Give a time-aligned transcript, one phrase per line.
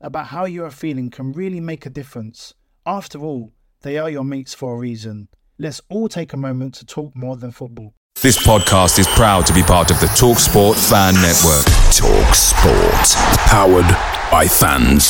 [0.00, 2.54] about how you are feeling can really make a difference.
[2.86, 5.28] After all, they are your mates for a reason.
[5.58, 7.94] Let's all take a moment to talk more than football.
[8.22, 11.64] This podcast is proud to be part of the TalkSport Fan Network.
[11.92, 13.16] TalkSport,
[13.48, 13.88] powered
[14.30, 15.04] by fans.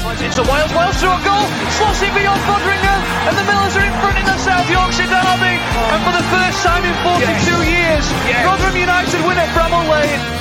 [0.00, 3.84] Slides into Wiles, Wiles through a goal, slots it beyond Foderingham, and the Millers are
[3.84, 5.56] in front in the South Yorkshire derby.
[5.92, 7.24] And for the first time in 42
[7.68, 8.04] years,
[8.44, 10.39] Rotherham United win at Bramall Lane.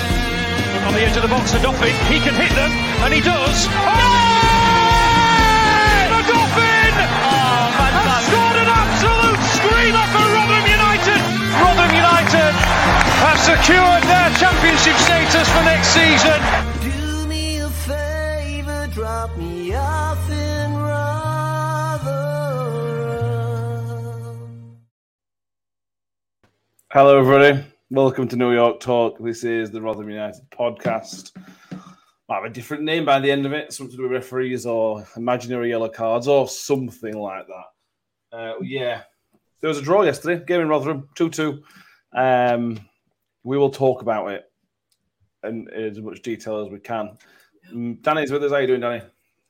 [0.69, 2.71] On the edge of the box for Odoffin, he can hit them,
[3.05, 3.67] and he does.
[3.69, 4.29] Oh!
[6.09, 11.21] The Doffin has scored an absolute screamer for Rotherham United.
[11.61, 12.53] Rotherham United
[13.21, 16.41] have secured their championship status for next season.
[16.81, 21.19] Do me a favor, drop me off in Rotherham.
[26.91, 27.68] Hello, everybody.
[27.91, 29.17] Welcome to New York Talk.
[29.19, 31.31] This is the Rotherham United podcast.
[32.27, 34.65] Might have a different name by the end of it, something to do with referees
[34.67, 38.37] or imaginary yellow cards or something like that.
[38.37, 39.01] Uh, yeah,
[39.59, 41.63] there was a draw yesterday, game in Rotherham, 2 2.
[42.13, 42.79] Um,
[43.43, 44.43] we will talk about it
[45.43, 47.17] in, in as much detail as we can.
[47.73, 48.51] Mm, Danny's with us.
[48.51, 49.01] How are you doing, Danny?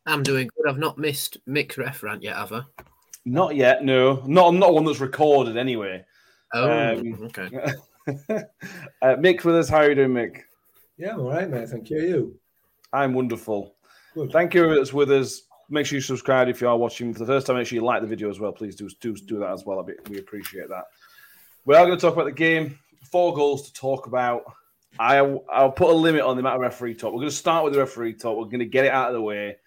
[0.06, 0.70] I'm doing good.
[0.70, 2.62] I've not missed Mick's referent yet, have I?
[3.26, 4.24] Not yet, no.
[4.26, 6.06] Not, not one that's recorded anyway.
[6.54, 7.50] Oh, Um, okay.
[8.30, 9.70] uh, Mick with us.
[9.70, 10.42] How are you doing, Mick?
[10.98, 11.70] Yeah, I'm all right, mate.
[11.70, 12.02] Thank you.
[12.02, 12.40] You?
[12.92, 13.76] I'm wonderful.
[14.14, 14.32] Good.
[14.32, 15.44] Thank you that's with us.
[15.70, 17.58] Make sure you subscribe if you are watching for the first time.
[17.58, 18.52] Make sure you like the video as well.
[18.52, 19.88] Please do do, do that as well.
[20.10, 20.86] We appreciate that.
[21.66, 22.80] We are going to talk about the game.
[23.12, 24.44] Four goals to talk about.
[24.98, 25.18] I
[25.52, 27.14] I'll put a limit on the amount of referee talk.
[27.14, 28.38] We're going to start with the referee talk.
[28.38, 29.58] We're going to get it out of the way.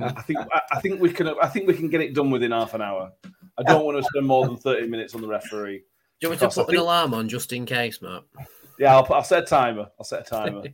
[0.00, 2.52] I think I, I think we can I think we can get it done within
[2.52, 3.10] half an hour.
[3.58, 5.82] I don't want to spend more than thirty minutes on the referee.
[6.20, 8.22] Do you want me to put an think- alarm on just in case, Matt?
[8.78, 9.88] Yeah, I'll, I'll set a timer.
[9.98, 10.62] I'll set a timer.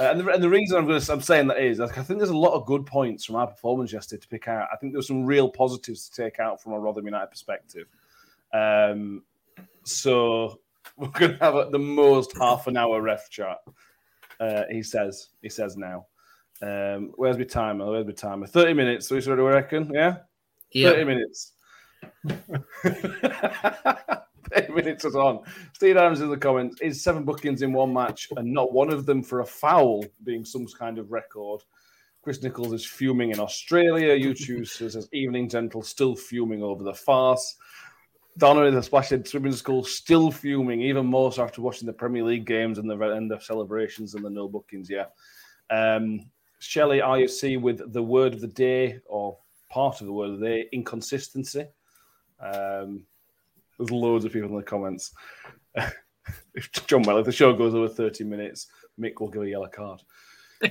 [0.00, 2.18] Uh, and, the, and the reason I'm going to, I'm saying that is, I think
[2.18, 4.68] there's a lot of good points from our performance yesterday to pick out.
[4.72, 7.86] I think there's some real positives to take out from a Rotherham United perspective.
[8.52, 9.22] Um,
[9.82, 10.60] so
[10.96, 13.58] we're going to have the most half an hour ref chat.
[14.38, 15.28] Uh, he says.
[15.42, 16.06] He says now.
[16.60, 17.90] Um, where's my timer?
[17.90, 18.46] Where's my timer?
[18.46, 19.08] Thirty minutes.
[19.08, 19.90] So what do we reckon?
[19.92, 20.18] Yeah.
[20.72, 20.90] Yeah.
[20.90, 21.52] 30 minutes.
[24.54, 25.40] 30 minutes is on.
[25.72, 29.06] Steve Adams in the comments is seven bookings in one match and not one of
[29.06, 31.62] them for a foul being some kind of record.
[32.22, 34.14] Chris Nichols is fuming in Australia.
[34.18, 37.56] YouTube says evening gentle still fuming over the farce.
[38.36, 41.92] Donna in the Splash Head Swimming School still fuming, even more so after watching the
[41.92, 44.88] Premier League games and the and the celebrations and the no bookings.
[44.88, 45.06] Yeah.
[45.70, 46.30] Um,
[46.60, 49.38] Shelley RUC with the word of the day or
[49.68, 51.66] part of the word of the day inconsistency.
[52.40, 53.04] Um,
[53.78, 55.12] there's loads of people in the comments.
[56.54, 58.68] if John Well, if the show goes over 30 minutes,
[59.00, 60.02] Mick will give a yellow card.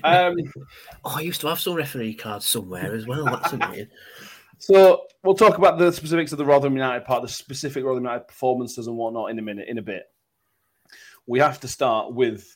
[0.04, 0.36] Um,
[1.06, 3.26] Oh, I used to have some referee cards somewhere as well.
[3.26, 3.88] That's amazing.
[4.58, 8.28] so we'll talk about the specifics of the Rotherham United part, the specific Rotherham United
[8.28, 10.04] performances and whatnot in a minute, in a bit.
[11.26, 12.56] We have to start with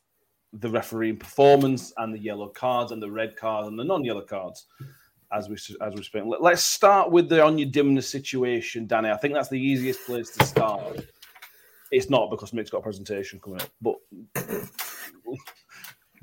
[0.54, 4.66] the refereeing performance and the yellow cards and the red cards and the non-yellow cards.
[5.34, 9.10] As we as we spent, Let- let's start with the Onyedinma situation, Danny.
[9.10, 11.06] I think that's the easiest place to start.
[11.92, 13.96] It's not because Mick's got a presentation coming up, but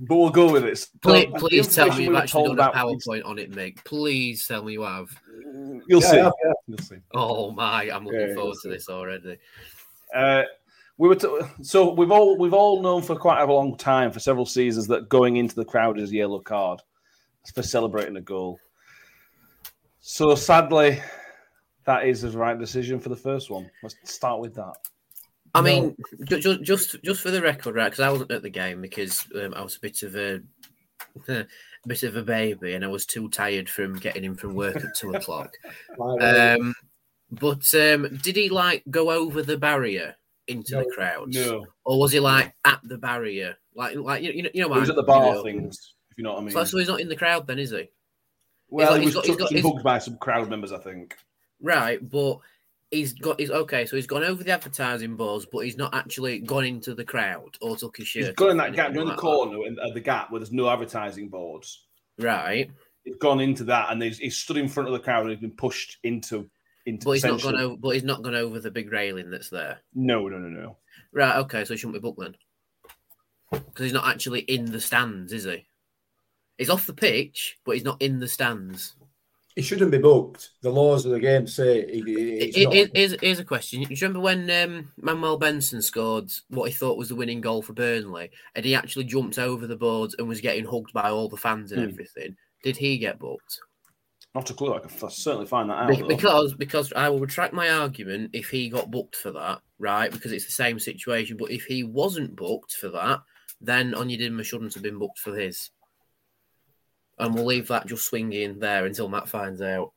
[0.01, 0.79] but we'll go with it.
[0.79, 3.51] So, Please, please tell me you've we actually told done a about- PowerPoint on it,
[3.51, 3.83] Mick.
[3.85, 5.09] Please tell me you have.
[5.89, 6.17] You'll Yeah, see.
[6.19, 6.53] yeah, yeah.
[6.69, 6.97] You'll see.
[7.15, 8.69] Oh my, I'm looking Yeah, forward to see.
[8.71, 9.39] this already.
[10.15, 10.43] Uh,
[10.99, 11.29] we were t-
[11.63, 15.09] so we've all we've all known for quite a long time, for several seasons, that
[15.09, 16.81] going into the crowd is a yellow card
[17.55, 18.61] for celebrating a goal.
[20.11, 21.03] So sadly,
[21.85, 23.71] that is the right decision for the first one.
[23.83, 24.73] Let's start with that.
[25.55, 25.95] I mean,
[26.25, 27.91] ju- ju- just just for the record, right?
[27.91, 30.41] Because I wasn't at the game because um, I was a bit of a
[31.87, 34.97] bit of a baby, and I was too tired from getting him from work at
[34.97, 35.53] two o'clock.
[36.01, 36.75] Um,
[37.31, 40.17] but um, did he like go over the barrier
[40.47, 44.43] into No, the crowd, No, or was he like at the barrier, like like you
[44.43, 45.43] know you know he was at the bar you know.
[45.43, 45.95] things.
[46.11, 46.53] If you know what I mean.
[46.53, 47.91] So, so he's not in the crowd then, is he?
[48.71, 50.79] Well, he's he was got- he's got- and he's- hugged by some crowd members, I
[50.79, 51.17] think.
[51.61, 52.39] Right, but
[52.91, 53.85] he's got he's okay.
[53.87, 57.57] So he's gone over the advertising boards, but he's not actually gone into the crowd
[57.61, 58.27] or took his shirt.
[58.27, 60.69] He's gone in that gap, in the like corner in- the gap where there's no
[60.71, 61.85] advertising boards.
[62.19, 62.71] Right,
[63.05, 65.41] He's gone into that, and he's, he's stood in front of the crowd and he's
[65.41, 66.51] been pushed into
[66.85, 67.05] into.
[67.05, 67.77] but he's not gone over.
[67.77, 69.79] But he's not gone over the big railing that's there.
[69.95, 70.77] No, no, no, no.
[71.13, 71.65] Right, okay.
[71.65, 72.35] So he shouldn't be booked then,
[73.53, 75.67] because he's not actually in the stands, is he?
[76.59, 78.95] He's off the pitch, but he's not in the stands.
[79.57, 80.51] he shouldn't be booked.
[80.63, 82.75] The laws of the game say he, he- it's not.
[82.95, 83.81] here's, here's a question.
[83.83, 87.73] You remember when um, Manuel Benson scored what he thought was the winning goal for
[87.73, 91.37] Burnley, and he actually jumped over the boards and was getting hugged by all the
[91.37, 91.89] fans and Hmm.
[91.91, 92.37] everything?
[92.63, 93.61] Did he get booked?
[94.35, 94.75] Not a clue.
[94.75, 95.89] I can f- certainly find that out.
[95.89, 100.11] Be- because because I will retract my argument if he got booked for that, right?
[100.13, 101.37] Because it's the same situation.
[101.37, 103.21] But if he wasn't booked for that,
[103.61, 105.71] then Onyedinma shouldn't have been booked for his.
[107.21, 109.93] And we'll leave that just swinging there until Matt finds out.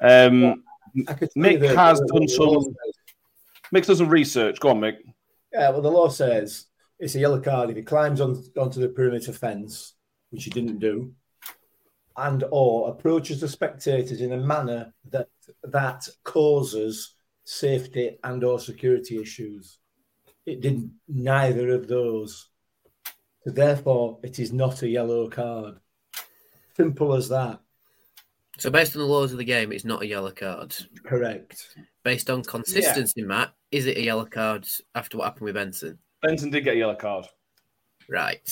[0.00, 0.64] um,
[1.08, 2.94] I Mick you has the- done some- says-
[3.72, 4.58] Mick's done some research.
[4.60, 4.98] Go on, Mick.
[5.52, 6.66] Yeah, well, the law says
[6.98, 9.94] it's a yellow card if he climbs on, onto the perimeter fence,
[10.30, 11.14] which he didn't do,
[12.16, 15.28] and or approaches the spectators in a manner that
[15.62, 19.78] that causes safety and or security issues.
[20.44, 22.48] It did neither of those.
[23.44, 25.76] So therefore, it is not a yellow card.
[26.76, 27.60] Simple as that.
[28.58, 30.74] So based on the laws of the game, it's not a yellow card.
[31.04, 31.76] Correct.
[32.04, 35.98] Based on consistency, Matt, is it a yellow card after what happened with Benson?
[36.20, 37.26] Benson did get a yellow card.
[38.08, 38.48] Right.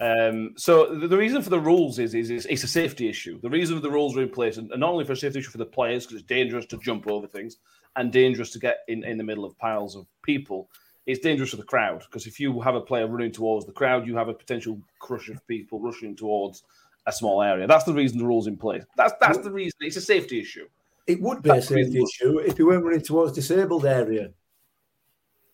[0.00, 3.40] Um, so the, the reason for the rules is, is, is it's a safety issue.
[3.40, 5.50] The reason for the rules are in place, and not only for a safety issue
[5.50, 7.58] for the players, because it's dangerous to jump over things
[7.96, 10.68] and dangerous to get in, in the middle of piles of people,
[11.06, 12.00] it's dangerous for the crowd.
[12.00, 15.28] Because if you have a player running towards the crowd, you have a potential crush
[15.28, 16.64] of people rushing towards
[17.06, 17.66] a small area.
[17.66, 18.84] That's the reason the rules in place.
[18.96, 19.78] That's that's the reason.
[19.80, 20.66] It's a safety issue.
[21.06, 22.08] It would be a safety reasonable.
[22.08, 24.30] issue if you weren't running towards disabled area.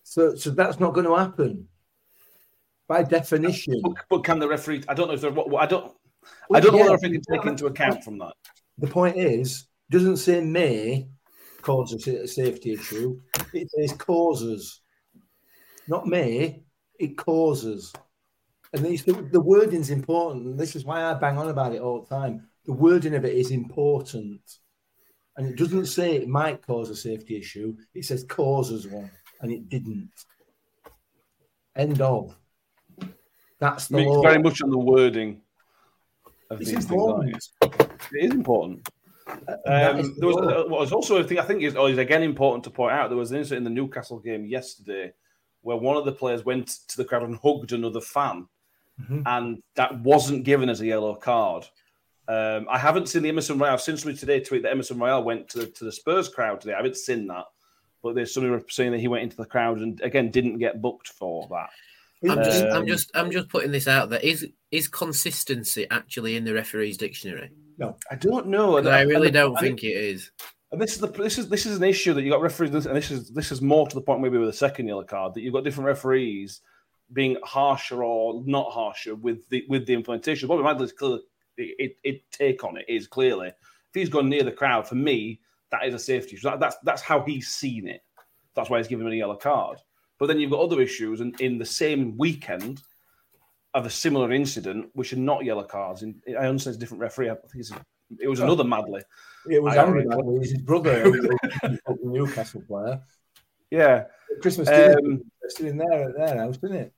[0.05, 1.69] So, so that's not going to happen
[2.89, 3.81] by definition.
[3.83, 4.85] But, but can the referee?
[4.89, 5.33] I don't know if they're.
[5.33, 5.93] What, what- I don't.
[6.53, 6.91] I don't know Yeah.
[6.91, 8.35] what the referee can take into account from that.
[8.79, 11.09] The point is, doesn't say may
[11.63, 13.21] cause a safety issue.
[13.53, 14.81] It says causes,
[15.89, 16.63] not may.
[16.99, 17.93] It causes,
[18.73, 20.47] and the, the wording's important.
[20.47, 22.49] And this is why I bang on about it all the time.
[22.67, 24.41] The wording of it is important,
[25.37, 27.77] and it doesn't say it might cause a safety issue.
[27.95, 30.11] It says causes one, and it didn't.
[31.75, 32.37] End of.
[33.59, 34.23] That's the law.
[34.23, 35.41] very much on the wording
[36.51, 37.37] of It's these important.
[37.63, 38.89] It is important.
[39.67, 41.87] Um, is the there was, uh, what was also a thing I think is, oh,
[41.87, 43.09] is again important to point out.
[43.09, 45.13] There was an incident in the Newcastle game yesterday
[45.63, 48.47] where one of the players went to the crowd and hugged another fan,
[49.09, 49.23] Mhm.
[49.27, 51.67] and that wasn't given as a yellow card.
[52.29, 55.49] Um, I haven't seen the Emerson Royal since we today tweet that Emerson Royal went
[55.51, 56.75] to, to the Spurs crowd today.
[56.75, 57.45] I haven't seen that,
[58.03, 61.09] but there's somebody saying that he went into the crowd and again didn't get booked
[61.09, 61.71] for that.
[62.31, 64.21] I'm just, I'm Um, just, I'm just putting this out there.
[64.21, 67.51] Is is consistency actually in the referee's dictionary?
[67.79, 68.77] No, I don't know.
[68.77, 70.31] and- I really and- don't and- think it is.
[70.73, 72.95] And this is the this is this is an issue that you got referees, and
[72.95, 75.41] this is this is more to the point maybe with a second yellow card that
[75.41, 76.61] you've got different referees
[77.13, 80.49] being harsher or not harsher with the with the implementation.
[80.49, 81.21] Bobby Madley's clearly
[81.57, 83.55] it, it, take on it is clearly if
[83.93, 85.41] he's gone near the crowd for me
[85.71, 86.49] that is a safety issue.
[86.49, 88.03] That, that's that's how he's seen it.
[88.55, 89.79] That's why he's given him a yellow card.
[90.19, 92.83] But then you've got other issues, and in the same weekend
[93.73, 96.03] of a similar incident, which are not yellow cards.
[96.03, 97.31] And I understand it's a different referee.
[97.31, 97.65] I think
[98.19, 99.03] it was another Madley.
[99.49, 101.05] It was I Andy reckon- Madley, his brother,
[101.63, 103.01] a Newcastle player.
[103.71, 104.05] Yeah.
[104.43, 106.93] Christmas dinner Um, invested in there at their house, didn't it?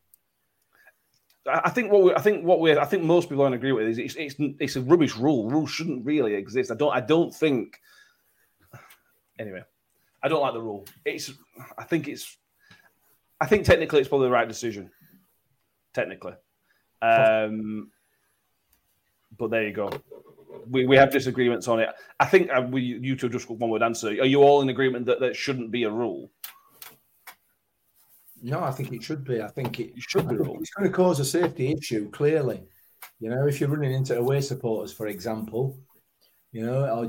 [1.47, 3.89] I think what we, I think what we, I think most people don't agree with
[3.89, 5.49] is it's, it's it's a rubbish rule.
[5.49, 6.71] Rules shouldn't really exist.
[6.71, 7.81] I don't I don't think.
[9.39, 9.63] Anyway,
[10.23, 10.87] I don't like the rule.
[11.05, 11.33] It's
[11.77, 12.37] I think it's
[13.41, 14.91] I think technically it's probably the right decision.
[15.95, 16.35] Technically,
[17.03, 17.91] um,
[19.37, 19.91] but there you go.
[20.71, 21.89] We, we have disagreements on it.
[22.21, 24.09] I think uh, we you two just got one word answer.
[24.09, 26.31] Are you all in agreement that that shouldn't be a rule?
[28.43, 29.41] No, I think it should be.
[29.41, 30.59] I think it It should be I a think rule.
[30.61, 32.63] It's going to cause a safety issue, clearly.
[33.21, 35.79] You know, if you're running into away supporters, for example,
[36.51, 37.05] you know, or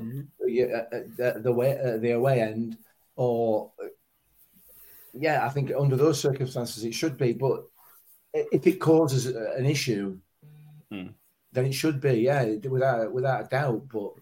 [0.48, 2.78] you- uh, uh, the, the way uh, the away end,
[3.16, 3.72] or
[5.14, 7.34] yeah, I think under those circumstances it should be.
[7.34, 7.64] But
[8.34, 10.18] if it causes an issue,
[10.92, 11.08] Hmm.
[11.52, 13.88] then it should be, yeah, without without a doubt.
[13.92, 14.14] But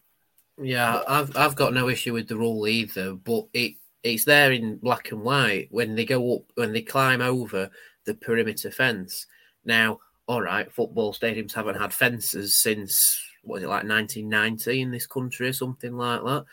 [0.62, 4.78] Yeah, I've I've got no issue with the rule either, but it it's there in
[4.78, 7.70] black and white when they go up when they climb over
[8.06, 9.28] the perimeter fence.
[9.64, 14.92] Now, all right, football stadiums haven't had fences since what is it like 1990 in
[14.92, 16.46] this country or something like that.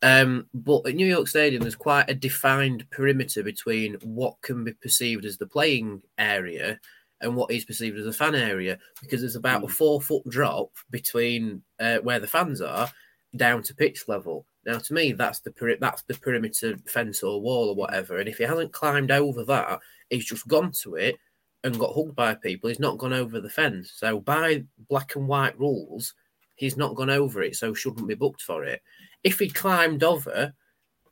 [0.00, 4.72] Um, but at New York Stadium, there's quite a defined perimeter between what can be
[4.72, 6.78] perceived as the playing area
[7.20, 10.70] and what is perceived as a fan area because there's about a four foot drop
[10.90, 12.88] between uh, where the fans are
[13.36, 14.46] down to pitch level.
[14.68, 18.18] Now, to me, that's the that's the perimeter fence or wall or whatever.
[18.18, 21.16] And if he hasn't climbed over that, he's just gone to it
[21.64, 22.68] and got hugged by people.
[22.68, 23.92] He's not gone over the fence.
[23.96, 26.12] So by black and white rules,
[26.56, 28.82] he's not gone over it, so shouldn't be booked for it.
[29.24, 30.52] If he climbed over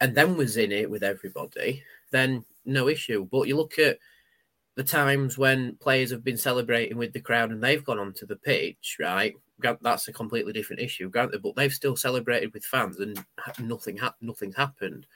[0.03, 3.27] and then was in it with everybody, then no issue.
[3.33, 3.97] But you look at
[4.77, 8.37] the times when players have been celebrating with the crowd and they've gone onto the
[8.37, 9.35] pitch, right?
[9.81, 13.19] That's a completely different issue, granted, but they've still celebrated with fans and
[13.59, 15.07] nothing ha- nothing's happened.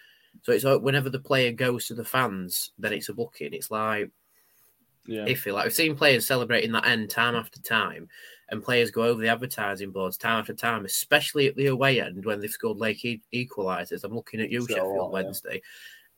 [0.43, 3.53] So it's like whenever the player goes to the fans, then it's a booking.
[3.53, 4.11] It's like
[5.07, 5.27] Yeah.
[5.27, 5.53] iffy.
[5.53, 8.09] Like I've seen players celebrating that end time after time,
[8.49, 12.25] and players go over the advertising boards time after time, especially at the away end
[12.25, 14.05] when they've scored late e- equalisers.
[14.05, 15.09] I'm looking at you, So, Sheffield yeah.
[15.09, 15.63] Wednesday,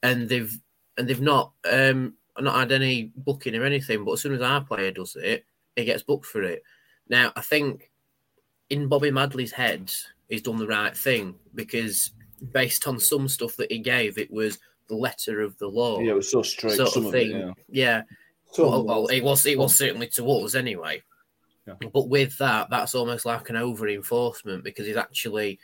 [0.05, 0.57] and they've
[0.97, 4.05] and they've not um not had any booking or anything.
[4.05, 5.45] But as soon as our player does it,
[5.77, 6.63] he gets booked for it.
[7.09, 7.91] Now I think
[8.71, 9.93] in Bobby Madley's head,
[10.29, 12.13] he's done the right thing because
[12.53, 14.59] based on some stuff that he gave, it was
[14.89, 16.77] the letter of the law Yeah, it was so strict.
[16.77, 17.31] sort some of of it, thing.
[17.39, 17.53] yeah.
[17.69, 18.03] yeah.
[18.53, 21.03] So- well, well, it was it was certainly to us anyway.
[21.67, 21.75] Yeah.
[21.93, 25.61] But with that, that's almost like an over enforcement because he's actually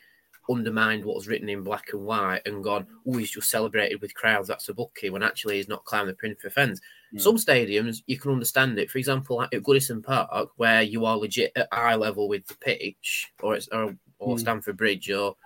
[0.51, 4.15] undermined what was written in black and white and gone, oh, he's just celebrated with
[4.15, 6.81] crowds, that's a bookie, when actually he's not climbed the perimeter fence.
[7.13, 7.19] Hmm.
[7.19, 8.91] Some stadiums, you can understand it.
[8.91, 12.57] For example, like at Goodison Park, where you are legit at eye level with the
[12.57, 14.41] pitch, or it's or, or Hmm.
[14.41, 15.37] Stamford Bridge, or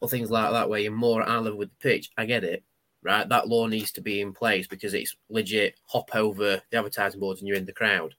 [0.00, 2.10] or things like that, where you're more at eye level with the pitch.
[2.16, 2.62] I get it,
[3.02, 3.28] right?
[3.28, 5.74] That law needs to be in place because it's legit.
[5.86, 8.14] Hop over the advertising boards and you're in the crowd.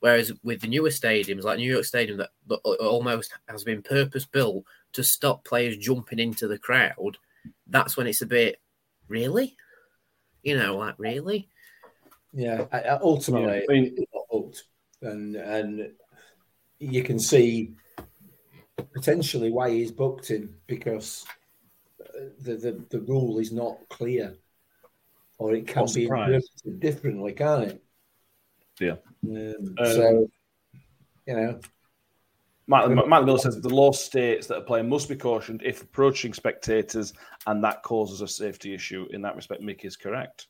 [0.00, 4.26] Whereas with the newer stadiums, like New York Stadium, that, that almost has been purpose
[4.26, 4.62] built
[4.94, 7.18] to stop players jumping into the crowd,
[7.66, 8.60] that's when it's a bit
[9.08, 9.56] really,
[10.42, 11.48] you know, like really.
[12.32, 14.64] Yeah, I- I- ultimately, Yeah, I mean- it's not hooked,
[15.02, 15.92] and and
[16.78, 17.74] you can see
[18.92, 21.24] potentially why he's booked him because
[22.00, 24.36] uh, the the, the rule is not clear,
[25.38, 27.84] or it can Not be interpreted differently, can't it?
[28.80, 28.96] Yeah.
[29.24, 30.30] Um, Um, so
[31.26, 31.60] you know,
[32.66, 36.32] Matt, Matt Miller says the law states that a player must be cautioned if approaching
[36.32, 37.12] spectators,
[37.46, 39.06] and that causes a safety issue.
[39.10, 40.46] In that respect, Mick is correct.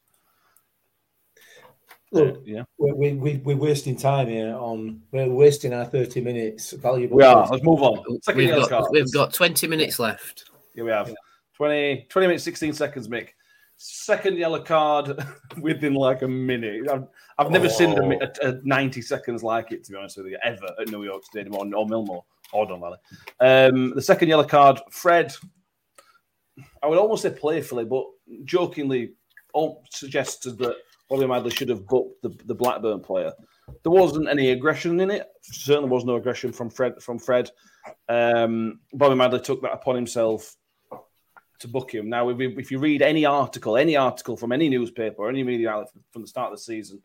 [2.13, 6.21] look, Uh, yeah, we're, we, we, we're wasting time here on we're wasting our thirty
[6.21, 7.17] minutes valuable.
[7.17, 7.49] we are.
[7.49, 8.05] Let's move on.
[8.23, 10.51] Second We've got, we've got 20 minutes left.
[10.75, 11.13] Here we have
[11.57, 13.31] 20, 20 minutes, 16 seconds, Mick.
[13.77, 15.19] Second yellow card
[15.61, 16.89] within like a minute.
[16.91, 17.07] I've,
[17.39, 20.39] I've never seen a, a, a 90 seconds like it, to be honest with you,
[20.43, 22.99] ever at New York Stadium or, or Millmoor or Don Valley.
[23.41, 25.35] Um, the second yellow card, Fred,
[26.83, 28.05] I would almost say playfully, but
[28.45, 29.15] jokingly
[29.53, 30.77] all suggested that
[31.09, 33.33] Bobby Madley should have booked the, the Blackburn player.
[33.83, 35.27] There wasn't any aggression in it.
[35.43, 37.03] Certainly was no aggression from Fred.
[37.03, 37.51] From Fred,
[38.09, 40.57] um, Bobby Madley took that upon himself
[41.61, 42.09] to book him.
[42.09, 45.71] Now, if, if you read any article, any article from any newspaper or any media
[45.71, 47.01] outlet from the start of the season,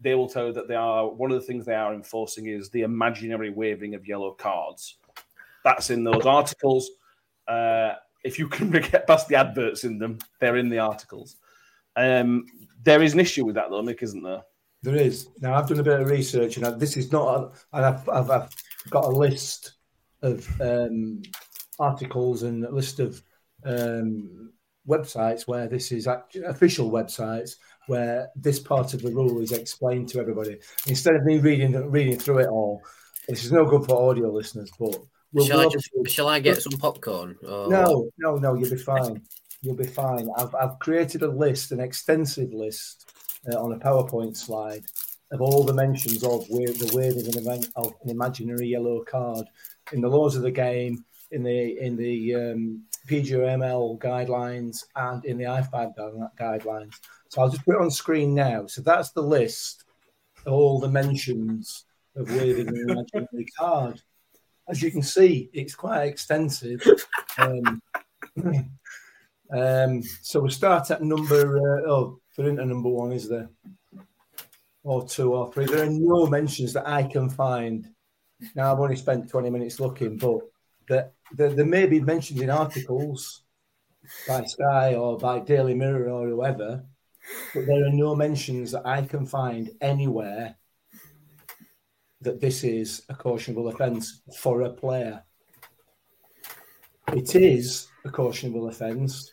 [0.00, 2.70] they will tell you that they are one of the things they are enforcing is
[2.70, 4.98] the imaginary waving of yellow cards.
[5.64, 6.90] That's in those articles.
[7.46, 7.92] Uh,
[8.24, 11.36] if you can get past the adverts in them, they're in the articles.
[11.94, 12.46] Um,
[12.82, 14.42] there is an issue with that, though, Mick, isn't there?
[14.82, 15.28] There is.
[15.40, 17.28] Now I've done a bit of research, and I, this is not.
[17.28, 18.50] A, and I've, I've, I've
[18.90, 19.74] got a list
[20.22, 21.22] of um,
[21.78, 23.22] articles and a list of
[23.64, 24.52] um,
[24.88, 30.08] websites where this is act- official websites where this part of the rule is explained
[30.08, 30.58] to everybody.
[30.86, 32.82] Instead of me reading reading through it all,
[33.28, 34.70] this is no good for audio listeners.
[34.78, 34.96] But
[35.32, 37.36] we'll, shall, I just, shall I get some popcorn?
[37.42, 38.54] Or no, no, no.
[38.54, 39.22] You'll be fine.
[39.62, 40.28] You'll be fine.
[40.36, 43.12] I've, I've created a list, an extensive list
[43.52, 44.84] uh, on a PowerPoint slide
[45.30, 49.02] of all the mentions of where, the waving of an, event- of an imaginary yellow
[49.04, 49.46] card
[49.92, 55.38] in the laws of the game, in the in the um, PGMOL guidelines, and in
[55.38, 55.94] the IFAB
[56.38, 56.94] guidelines.
[57.28, 58.66] So I'll just put it on screen now.
[58.66, 59.84] So that's the list
[60.46, 61.84] of all the mentions
[62.14, 64.00] of waving an imaginary card.
[64.68, 66.82] As you can see, it's quite extensive.
[67.38, 67.82] Um,
[69.52, 71.58] um, so we'll start at number.
[71.58, 73.50] Uh, oh, there isn't a number one, is there?
[74.84, 75.66] Or two or three.
[75.66, 77.88] There are no mentions that I can find
[78.54, 80.40] Now I've only spent 20 minutes looking, but
[80.88, 83.44] that there, there may be mentions in articles
[84.26, 86.84] by Sky or by Daily Mirror or whoever,
[87.54, 90.56] but there are no mentions that I can find anywhere
[92.20, 95.24] that this is a cautionable offence for a player.
[97.08, 99.32] It is a cautionable offence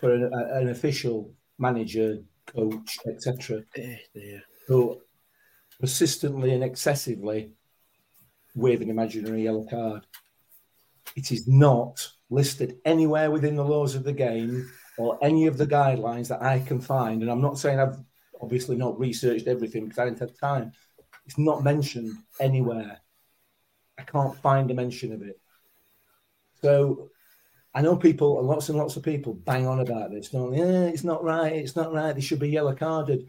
[0.00, 3.62] for an, a- an official, manager, coach, etc.,
[4.66, 5.00] who
[5.80, 7.52] persistently and excessively
[8.54, 10.06] wave an imaginary yellow card.
[11.16, 15.66] It is not listed anywhere within the laws of the game or any of the
[15.66, 17.22] guidelines that I can find.
[17.22, 17.98] And I'm not saying I've
[18.40, 20.72] obviously not researched everything because I didn't have time.
[21.24, 23.00] It's not mentioned anywhere.
[23.98, 25.40] I can't find a mention of it.
[26.62, 27.10] So
[27.74, 30.30] I know people, and lots and lots of people bang on about this.
[30.30, 30.60] Don't they?
[30.60, 31.52] "Eh, it's not right.
[31.52, 32.14] It's not right.
[32.14, 33.26] They should be yellow carded.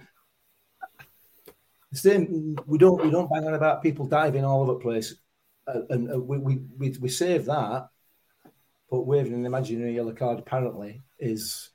[1.91, 5.15] The Same, we don't we don't bang on about people diving all over the place,
[5.67, 7.89] uh, and uh, we, we we we save that.
[8.89, 11.69] But waving an imaginary yellow card apparently is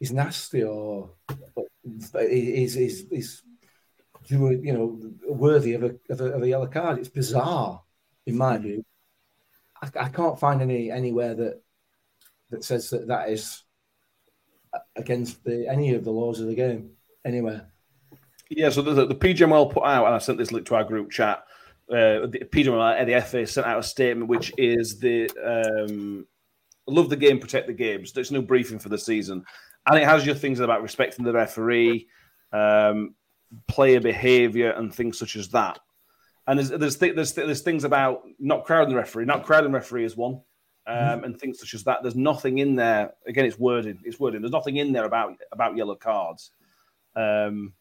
[0.00, 1.10] is nasty or
[2.14, 3.42] is is is
[4.26, 6.98] you know worthy of a, of a of a yellow card.
[6.98, 7.82] It's bizarre,
[8.26, 8.84] in my view.
[9.82, 11.62] I, I can't find any anywhere that
[12.50, 13.62] that says that that is
[14.96, 16.90] against the, any of the laws of the game
[17.24, 17.70] anywhere.
[18.50, 21.10] Yeah, so the, the PGMOL put out, and I sent this link to our group
[21.10, 21.44] chat.
[21.90, 26.26] Uh, the PGMOL at the FA sent out a statement, which is the um,
[26.86, 28.12] love the game, protect the games.
[28.12, 29.44] There's no briefing for the season,
[29.86, 32.08] and it has your things about respecting the referee,
[32.52, 33.14] um,
[33.68, 35.78] player behaviour, and things such as that.
[36.46, 39.78] And there's there's, th- there's there's things about not crowding the referee, not crowding the
[39.78, 40.40] referee is one,
[40.86, 42.02] um, and things such as that.
[42.02, 43.12] There's nothing in there.
[43.26, 43.98] Again, it's wording.
[44.04, 44.40] It's wording.
[44.40, 46.50] There's nothing in there about about yellow cards.
[47.16, 47.72] Um,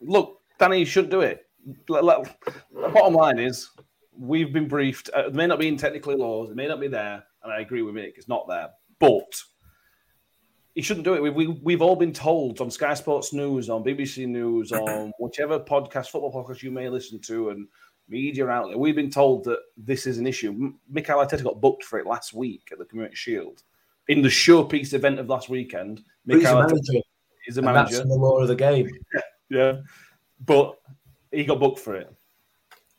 [0.00, 1.45] look, Danny, you shouldn't do it.
[1.88, 2.36] Let- let-
[2.72, 3.70] The bottom line is,
[4.16, 5.10] we've been briefed.
[5.16, 7.60] Uh, it may not be in technically laws, it may not be there, and I
[7.60, 8.68] agree with Mick, it's not there.
[8.98, 9.40] But
[10.74, 11.22] he shouldn't do it.
[11.22, 15.58] We, we, we've all been told on Sky Sports News, on BBC News, on whichever
[15.58, 17.66] podcast, football podcast you may listen to, and
[18.08, 20.72] media outlet, we've been told that this is an issue.
[20.88, 23.62] Mikel Arteta got booked for it last week at the Community Shield.
[24.08, 27.00] In the showpiece event of last weekend, he's a Mikel Arteta manager,
[27.48, 27.96] is the and manager.
[27.96, 28.88] that's the law of the game.
[29.48, 29.74] Yeah.
[30.44, 30.76] But
[31.30, 32.12] he got booked for it.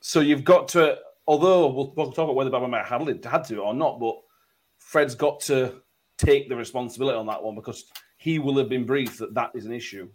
[0.02, 3.58] So you've got to, although we'll, we'll talk about whether Bobby Madley had, had to
[3.58, 4.16] or not, but
[4.78, 5.82] Fred's got to
[6.18, 7.86] take the responsibility on that one because
[8.18, 10.10] he will have been briefed that that is an issue.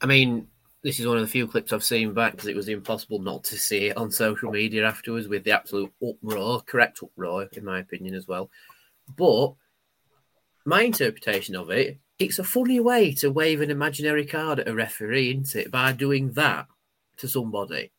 [0.00, 0.48] I mean,
[0.82, 3.44] this is one of the few clips I've seen back because it was impossible not
[3.44, 7.78] to see it on social media afterwards with the absolute uproar, correct uproar, in my
[7.78, 8.50] opinion, as well.
[9.16, 9.54] But
[10.64, 14.74] my interpretation of it, it's a funny way to wave an imaginary card at a
[14.74, 15.70] referee, isn't it?
[15.70, 16.66] By doing that
[17.18, 17.90] to somebody.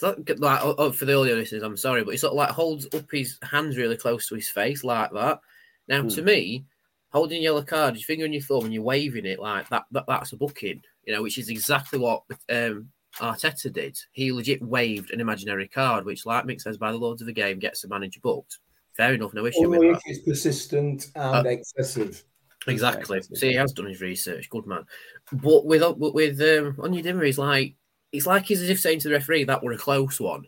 [0.00, 2.86] that- Like, oh, for the audio listeners, I'm sorry, but he sort of like holds
[2.94, 5.40] up his hands really close to his face like that.
[5.88, 6.64] Now, to me,
[7.10, 9.84] holding a yellow card, your finger on your thumb, and you're waving it like that,
[9.92, 13.98] that that's a booking, you know, which is exactly what um, Arteta did.
[14.12, 17.32] He legit waved an imaginary card, which, like Mick says, by the lords of the
[17.32, 18.58] game, gets the manager booked.
[18.96, 20.10] Fair enough, no issue Only with if that.
[20.10, 22.24] it's persistent and Uh, excessive.
[22.66, 23.22] Exactly.
[23.22, 24.50] See, he has done his research.
[24.50, 24.84] Good man.
[25.32, 27.74] But with but with um, Onyedinma, he's like
[28.12, 30.44] it's like he's as if saying to the referee that were a close one,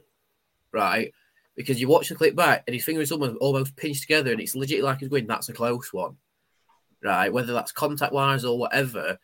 [0.72, 1.12] right?
[1.57, 4.55] Because you watch the clip back and his fingers almost almost pinched together, and it's
[4.55, 6.16] legit like he's going, "That's a close one,"
[7.03, 7.33] right?
[7.33, 9.18] Whether that's contact wise or whatever,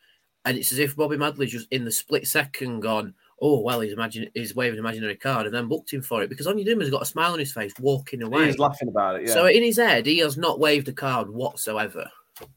[0.45, 3.13] and it's as if Bobby Madley's just in the split second gone.
[3.41, 6.29] Oh well, he's imagine he's waving an imaginary card and then booked him for it
[6.29, 8.47] because Onyedinma's got a smile on his face walking away.
[8.47, 9.27] He's laughing about it.
[9.27, 9.33] Yeah.
[9.33, 12.09] So in his head, he has not waved a card whatsoever,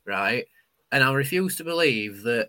[0.05, 0.47] right?
[0.92, 2.49] And I refuse to believe that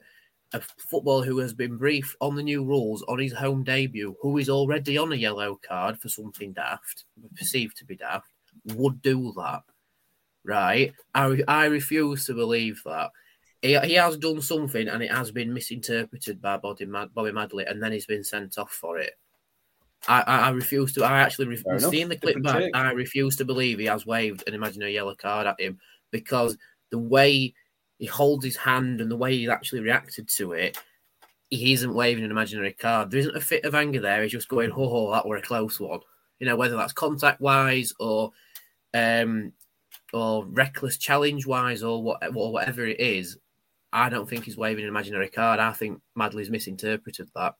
[0.53, 4.37] a footballer who has been briefed on the new rules on his home debut, who
[4.37, 8.29] is already on a yellow card for something daft, perceived to be daft,
[8.75, 9.63] would do that,
[10.43, 10.93] right?
[11.13, 13.11] I, I refuse to believe that.
[13.61, 17.65] He, he has done something and it has been misinterpreted by Bobby, Mad, Bobby Madley
[17.65, 19.13] and then he's been sent off for it.
[20.07, 21.03] I, I, I refuse to.
[21.03, 22.59] I actually re- seeing the clip Different back.
[22.59, 22.75] take.
[22.75, 25.79] I refuse to believe he has waved an imaginary yellow card at him
[26.11, 26.57] because
[26.91, 27.53] the way
[27.99, 30.77] he holds his hand and the way he actually reacted to it,
[31.49, 33.11] he isn't waving an imaginary card.
[33.11, 34.23] There isn't a fit of anger there.
[34.23, 35.99] He's just going, "Oh, oh that were a close one."
[36.39, 38.31] You know, whether that's contact wise or
[38.93, 39.53] um
[40.13, 43.37] or reckless challenge wise or what or whatever it is.
[43.93, 45.59] I don't think he's waving an imaginary card.
[45.59, 47.55] I think Madley's misinterpreted that.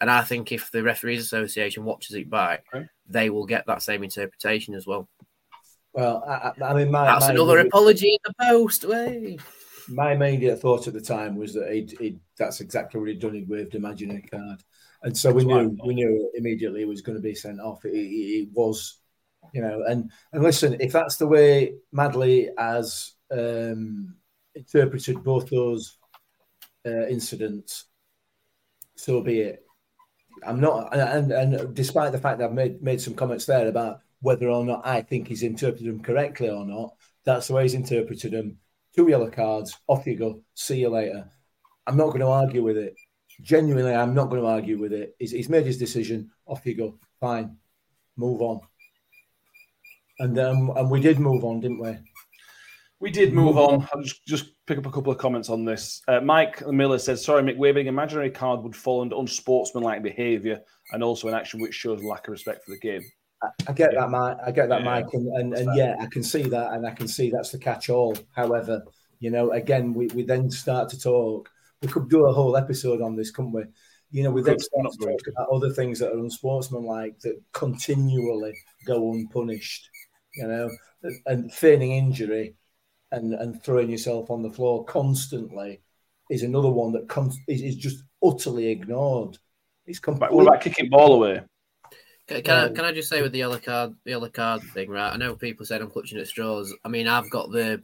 [0.00, 2.86] And I think if the Referees Association watches it back, Okay.
[3.06, 5.08] they will get that same interpretation as well.
[5.92, 8.84] Well, I, I mean, my, That's my, another apology in the post.
[8.84, 9.38] Way.
[9.88, 13.34] my immediate thought at the time was that he'd, he'd, that's exactly what he'd done.
[13.34, 14.62] He'd waved imaginary card.
[15.02, 17.60] and so we That's I knew we knew immediately it was going to be sent
[17.60, 17.84] off.
[17.84, 18.98] It, it, it was,
[19.52, 24.16] you know, and and listen, if that's the way Madley has um,
[24.54, 25.98] interpreted both those
[26.86, 27.84] uh, incidents,
[28.96, 29.64] so be it.
[30.44, 34.02] I'm not, and, and despite the fact that I've made made some comments there about
[34.20, 37.74] whether or not I think he's interpreted them correctly or not, that's the way he's
[37.74, 38.58] interpreted them.
[38.96, 40.42] Two yellow cards, off you go.
[40.54, 41.30] See you later.
[41.86, 42.94] I'm not going to argue with it.
[43.40, 45.14] Genuinely, I'm not going to argue with it.
[45.18, 46.30] He's, he's made his decision.
[46.46, 46.98] Off you go.
[47.20, 47.56] Fine.
[48.16, 48.60] Move on.
[50.18, 51.96] And um, and we did move on, didn't we?
[53.00, 53.86] We did move on.
[53.92, 56.02] I'll just, just pick up a couple of comments on this.
[56.08, 61.04] Uh, Mike Miller says, Sorry, Mick, waving imaginary card would fall under unsportsmanlike behaviour and
[61.04, 63.02] also an action which shows lack of respect for the game.
[63.68, 64.36] I, get that, Mike.
[64.44, 64.84] I get that, Yeah.
[64.84, 67.58] Mike, and, and, and yeah, I can see that, and I can see that's the
[67.58, 68.16] catch-all.
[68.32, 68.82] However,
[69.20, 71.48] you know, again, we, we then start to talk.
[71.82, 73.64] We could do a whole episode on this, couldn't we?
[74.10, 78.54] You know, we then start to talk about other things that are unsportsmanlike that continually
[78.86, 79.88] go unpunished.
[80.34, 80.70] You know,
[81.26, 82.54] and, feigning injury
[83.10, 85.80] and and throwing yourself on the floor constantly
[86.30, 89.38] is another one that con- is, is just utterly ignored.
[89.86, 90.36] It's completely.
[90.36, 91.40] what about kicking ball away?
[92.28, 94.62] Can, can, I, Um, can I just say with the yellow card, the yellow card
[94.74, 95.12] thing, right?
[95.12, 96.74] I know people said I'm clutching at straws.
[96.84, 97.82] I mean, I've got the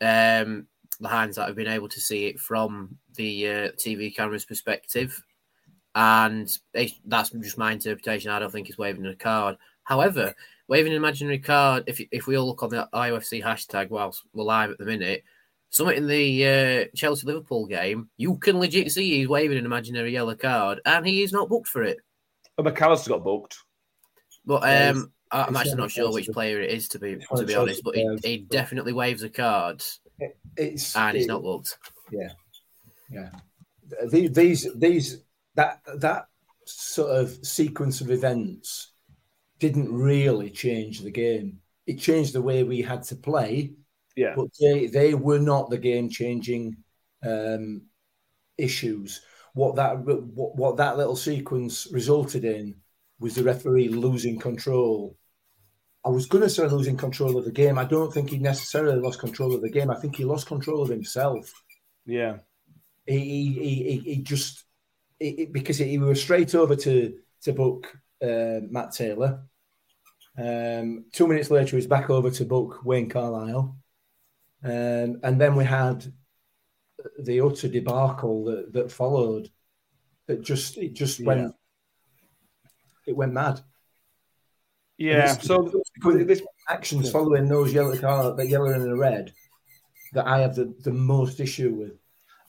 [0.00, 0.66] um
[1.00, 1.48] the hindsight.
[1.48, 5.20] I've been able to see it from the uh, TV camera's perspective,
[5.94, 8.30] and it, that's just my interpretation.
[8.30, 9.56] I don't think it's waving a card.
[9.82, 10.34] However,
[10.68, 14.44] waving an imaginary card, if if we all look on the IOFC hashtag whilst we're
[14.44, 15.24] live at the minute,
[15.70, 20.12] something in the uh, Chelsea Liverpool game, you can legit see he's waving an imaginary
[20.12, 21.98] yellow card, and he is not booked for it.
[22.58, 23.56] Oh, McAllister got booked.
[24.46, 27.16] But um, I- I'm it's actually not not sure which player it is to be
[27.36, 27.82] to be honest.
[27.84, 29.82] But he, he definitely waves a card,
[30.56, 31.78] it's and he's it- not booked.
[32.12, 33.30] Yeah,
[34.10, 35.22] The- these these
[35.54, 36.26] that that
[36.66, 38.92] sort of sequence of events
[39.58, 41.60] didn't really change the game.
[41.86, 43.72] It changed the way we had to play,
[44.16, 44.34] Yeah.
[44.36, 46.76] but they they were not the game changing
[47.22, 47.82] um,
[48.58, 49.20] issues.
[49.54, 52.76] What that what, what that little sequence resulted in
[53.18, 55.16] was the referee losing control.
[56.04, 57.78] I was going to say losing control of the game.
[57.78, 59.90] I don't think he necessarily lost control of the game.
[59.90, 61.50] I think he lost control of himself
[62.04, 62.38] Yeah.
[63.06, 64.64] he he, he, he- just
[65.52, 69.44] because he was straight over to to book uh, Matt Taylor.
[70.36, 73.76] Um, two minutes later, he's back over to book Wayne Carlisle,
[74.64, 76.12] um, and then we had
[77.18, 79.50] the utter debacle that, that followed.
[80.26, 81.26] That just it just Yeah.
[81.26, 81.54] went
[83.06, 83.60] it went mad.
[84.96, 85.34] Yeah.
[85.34, 85.70] This- So
[86.02, 89.34] this, Actions following those yellow card, the yellow and the red,
[90.14, 91.98] that I have the, the most issue with.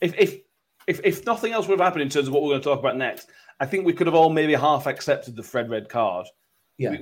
[0.00, 0.40] if, if
[0.86, 2.78] if if nothing else would have happened in terms of what we're going to talk
[2.78, 3.28] about next,
[3.60, 6.26] I think we could have all maybe half accepted the Fred red card.
[6.78, 6.96] Yeah.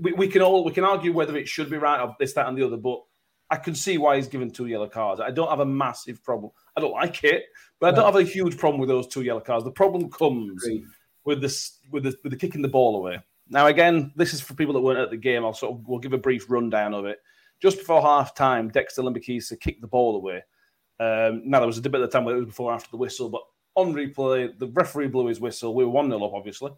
[0.00, 2.46] We, we can all we can argue whether it should be right or this, that,
[2.46, 3.02] and the other, but
[3.50, 5.20] I can see why he's given two yellow cards.
[5.20, 6.52] I don't have a massive problem.
[6.76, 7.44] I don't like it,
[7.80, 9.64] but I don't have a huge problem with those two yellow cards.
[9.64, 10.66] The problem comes
[11.24, 13.18] with this with the with the kicking the ball away.
[13.48, 15.44] Now again, this is for people that weren't at the game.
[15.44, 17.18] I'll sort of we'll give a brief rundown of it.
[17.60, 20.44] Just before half time, Dexter Lembikisa kicked the ball away.
[21.00, 22.90] Um, now there was a debate at the time whether it was before or after
[22.90, 23.42] the whistle, but
[23.74, 25.74] on replay, the referee blew his whistle.
[25.74, 26.72] We were one 0 up, obviously,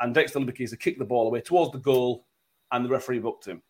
[0.00, 2.26] and Dexter Lembikisa kicked the ball away towards the goal,
[2.70, 3.62] and the referee booked him.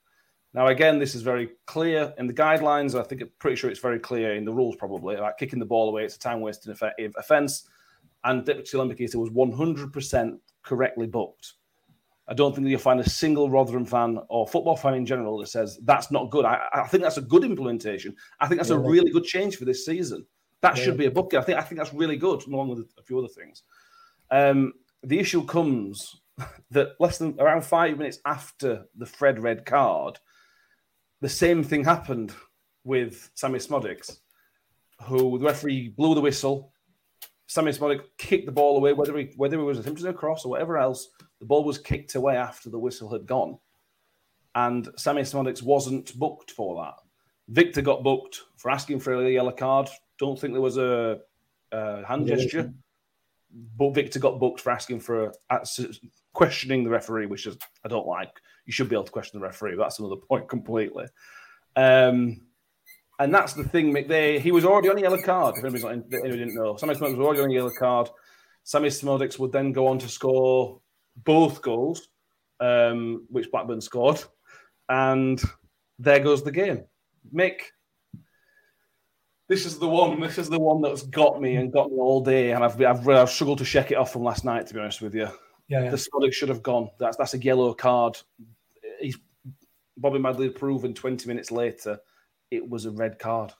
[0.54, 2.98] Now again, this is very clear in the guidelines.
[2.98, 5.64] I think I'm pretty sure it's very clear in the rules, probably about kicking the
[5.66, 6.04] ball away.
[6.04, 7.68] It's a time wasting offe- offence,
[8.24, 11.54] and Dexter Lembikisa was 100% correctly booked.
[12.28, 15.38] I don't think that you'll find a single Rotherham fan or football fan in general
[15.38, 16.44] that says that's not good.
[16.44, 18.14] I, I think that's a good implementation.
[18.38, 20.24] I think that's a really good change for this season.
[20.60, 20.84] That Yeah.
[20.84, 21.40] should be a booking.
[21.40, 23.64] I think I think that's really good, along with a few other things.
[24.30, 26.20] Um, the issue comes
[26.70, 30.20] that less than around five minutes after the Fred red card,
[31.22, 32.34] the same thing happened
[32.84, 34.18] with Sammy Szmodics,
[35.04, 36.72] who the referee blew the whistle.
[37.46, 40.50] Sammy Szmodic kicked the ball away, whether he whether it was attempted a cross or
[40.50, 41.08] whatever else.
[41.38, 43.56] The ball was kicked away after the whistle had gone,
[44.56, 46.94] and Sammy Szmodics wasn't booked for that.
[47.48, 49.88] Victor got booked for asking for a yellow card.
[50.18, 51.20] Don't think there was a,
[51.70, 52.34] a hand Yeah.
[52.36, 52.74] gesture,
[53.76, 55.60] but Victor got booked for asking for a,
[56.32, 58.30] questioning the referee, which is I don't like.
[58.66, 59.76] You should be able to question the referee.
[59.76, 61.06] That's another point completely.
[61.76, 62.42] Um,
[63.18, 64.08] and that's the thing, Mick.
[64.08, 65.56] They, he was already on a yellow card.
[65.56, 68.08] If anybody's not, in- anyone didn't know, Sammy Szmodics was already on a yellow card.
[68.64, 70.80] Sammy Szmodics would then go on to score
[71.24, 72.08] both goals,
[72.60, 74.22] um, which Blackburn scored,
[74.88, 75.40] and
[75.98, 76.84] there goes the game.
[77.34, 77.60] Mick,
[79.48, 80.18] This is the one.
[80.20, 83.06] This is the one that's got me and got me all day, and I've I've,
[83.08, 84.66] I've struggled to shake it off from last night.
[84.66, 85.28] To be honest with you,
[85.72, 85.90] Yeah, yeah.
[85.90, 86.90] the Sonic should have gone.
[86.98, 88.18] That's that's a yellow card.
[89.00, 89.16] He's
[89.96, 91.98] Bobby Madley had proven twenty minutes later
[92.50, 93.54] it was a red card.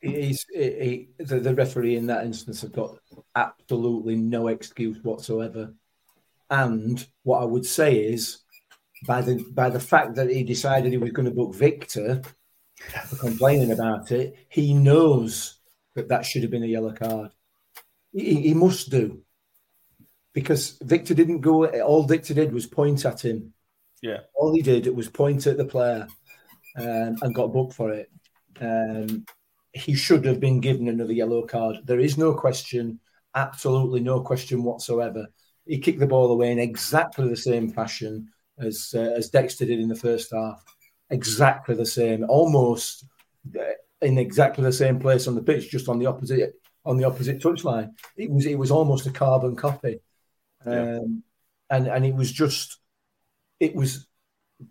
[0.00, 2.96] He's, he, he, the, the referee in that instance have got
[3.36, 5.74] absolutely no excuse whatsoever.
[6.48, 8.38] And what I would say is,
[9.06, 12.22] by the by the fact that he decided he was going to book Victor
[13.06, 15.60] for complaining about it, he knows
[15.94, 17.30] that that should have been a yellow card.
[18.14, 19.22] He, he must do
[20.32, 21.66] because Victor didn't go.
[21.66, 23.52] All Victor did was point at him.
[24.02, 24.20] Yeah.
[24.34, 26.08] All he did was point at the player
[26.76, 28.10] um, and got booked for it.
[28.60, 29.24] Um,
[29.72, 31.78] he should have been given another yellow card.
[31.84, 33.00] There is no question,
[33.34, 35.26] absolutely no question whatsoever.
[35.66, 39.80] He kicked the ball away in exactly the same fashion as uh, as Dexter did
[39.80, 40.62] in the first half.
[41.10, 43.04] Exactly the same, almost
[43.58, 43.62] uh,
[44.00, 47.40] in exactly the same place on the pitch, just on the opposite on the opposite
[47.40, 47.92] touchline.
[48.16, 50.00] It was it was almost a carbon copy,
[50.66, 50.98] Yeah.
[50.98, 51.22] um,
[51.70, 52.78] and and it was just
[53.60, 54.06] it was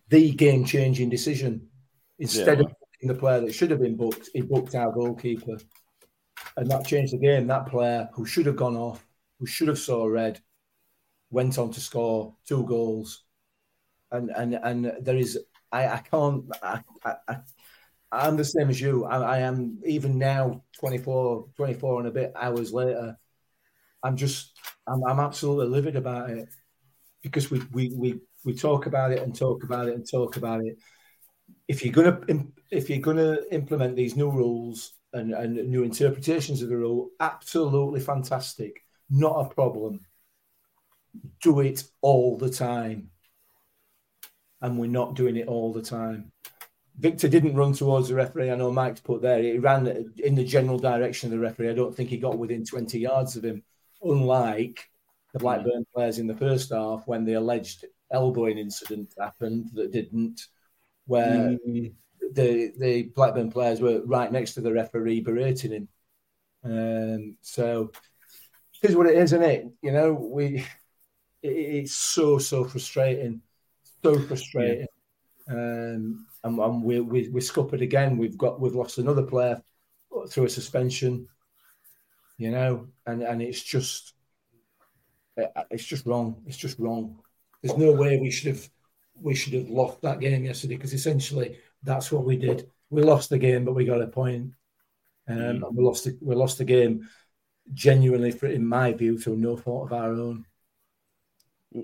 [0.10, 1.70] the game changing decision.
[2.20, 2.66] Instead Yeah.
[2.66, 5.58] of booking the player that should have been booked, he booked our goalkeeper,
[6.58, 7.48] and that changed the game.
[7.48, 9.06] That player who should have gone off,
[9.40, 10.42] who should have saw red,
[11.32, 13.24] went on to score two goals,
[14.12, 15.40] and and and there is
[15.72, 17.38] I I can't I, I, I
[18.12, 19.06] I'm the same as you.
[19.06, 23.18] I, I am even now 24, 24 and a bit hours later.
[24.04, 26.50] I'm just I'm, I'm absolutely livid about it
[27.22, 30.64] because we, we we we talk about it and talk about it and talk about
[30.66, 30.78] it.
[31.68, 32.20] If you're gonna
[32.70, 38.00] if you're gonna implement these new rules and, and new interpretations of the rule, absolutely
[38.00, 40.00] fantastic, not a problem.
[41.42, 43.10] Do it all the time,
[44.62, 46.32] and we're not doing it all the time.
[46.98, 48.52] Victor didn't run towards the referee.
[48.52, 49.42] I know Mike's put there.
[49.42, 49.88] He ran
[50.18, 51.70] in the general direction of the referee.
[51.70, 53.64] I don't think he got within 20 yards of him,
[54.04, 54.90] unlike
[55.34, 60.48] the Blackburn players in the first half when the alleged elbowing incident happened that didn't,
[61.06, 61.58] where
[62.34, 65.88] the the Blackburn players were right next to the referee berating him.
[66.64, 67.92] Um, so
[68.82, 69.68] here's what it is, isn't it?
[69.82, 70.66] You know, we
[71.42, 73.42] it, it's so so frustrating,
[74.04, 74.88] so frustrating.
[75.50, 78.18] Um, and, and we, we we're scuppered again.
[78.18, 79.62] We've got we've lost another player
[80.30, 81.28] through a suspension.
[82.42, 84.16] You know, and and it's just
[85.70, 86.42] it's just wrong.
[86.48, 87.20] It's just wrong.
[87.62, 88.68] There's no way we should have
[89.22, 92.68] we should have lost that game yesterday because essentially that's what we did.
[92.90, 94.54] We lost the game, but we got a point.
[95.28, 97.08] Um, and we lost the, we lost the game
[97.76, 100.44] genuinely, for, in my view, through no fault of our own.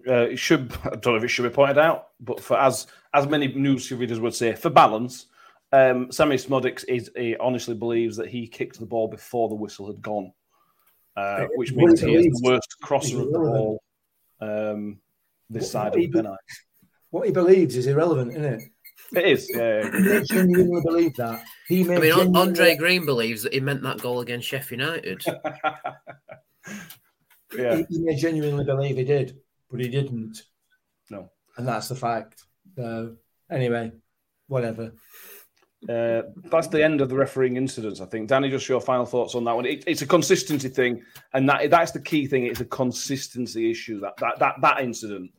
[0.07, 2.87] Uh, it should I don't know if it should be pointed out, but for as
[3.13, 5.27] as many news readers would say, for balance,
[5.71, 9.87] um, Sammy Szmodics is he honestly believes that he kicked the ball before the whistle
[9.87, 10.31] had gone,
[11.17, 13.57] uh, which means he he is the worst crosser of the irrelevant.
[13.57, 13.83] ball
[14.71, 14.99] um,
[15.49, 16.43] this What- side what of he the be- penalty.
[17.09, 18.61] What he believes is irrelevant, isn't it?
[19.15, 19.89] It is, yeah.
[20.19, 21.41] He genuinely believe that.
[21.69, 24.81] He may I mean, genuinely- Andre Green believes that he meant that goal against Sheffield
[24.81, 25.23] United.
[27.57, 27.77] yeah.
[27.77, 29.37] he, he may genuinely believe he did,
[29.71, 30.41] but he didn't.
[31.09, 31.29] No.
[31.55, 32.43] And that's the fact.
[32.75, 33.15] So
[33.49, 33.93] anyway,
[34.47, 34.91] whatever.
[35.89, 38.01] Uh, that's the end of the refereeing incidents.
[38.01, 38.27] I think.
[38.27, 39.65] Danny, just your final thoughts on that one.
[39.65, 42.45] It, it's a consistency thing, and that that's the key thing.
[42.45, 43.99] It's a consistency issue.
[44.01, 45.31] That that that, that incident.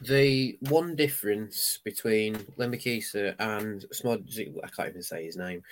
[0.00, 4.28] The one difference between Lembikisa and Smod,
[4.62, 5.62] I can't even say his name.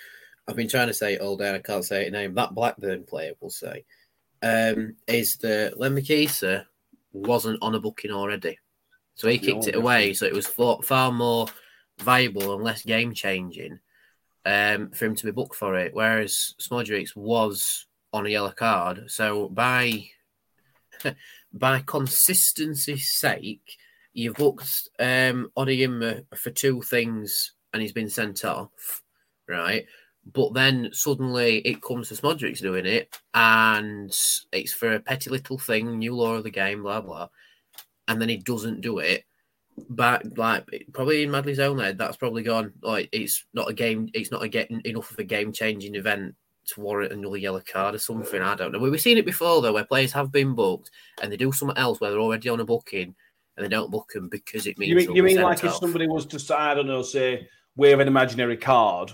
[0.47, 1.55] I've been trying to say it all day.
[1.55, 2.33] I can't say his name.
[2.33, 3.85] That Blackburn player will say
[4.41, 6.65] um, is that Lembikisa
[7.13, 8.59] wasn't on a booking already,
[9.15, 10.13] so he No, kicked it away.
[10.13, 11.47] So it was far, far more
[11.99, 13.79] viable and less game changing
[14.47, 15.93] um, for him to be booked for it.
[15.93, 19.11] Whereas Smodrix was on a yellow card.
[19.11, 20.05] So by
[21.53, 23.77] by consistency's sake,
[24.13, 29.03] you've booked um, for two things and he's been sent off,
[29.49, 29.85] right?
[30.33, 34.15] But then suddenly it comes to Smodrix doing it and
[34.53, 37.27] it's for a petty little thing, new law of the game, blah, blah.
[38.07, 39.25] And then he doesn't do it.
[39.89, 42.73] But like probably in Madley's own head, that's probably gone.
[42.81, 44.09] Like it's not a game.
[44.13, 46.35] It's not a getting enough of a game changing event
[46.67, 48.41] to warrant another yellow card or something.
[48.41, 48.79] I don't know.
[48.79, 51.99] We've seen it before though, where players have been booked and they do something else
[51.99, 53.15] where they're already on a booking
[53.55, 56.07] and they don't book them because it means You mean, you mean like if somebody
[56.07, 59.11] was to, say, I don't know, say wave an imaginary card?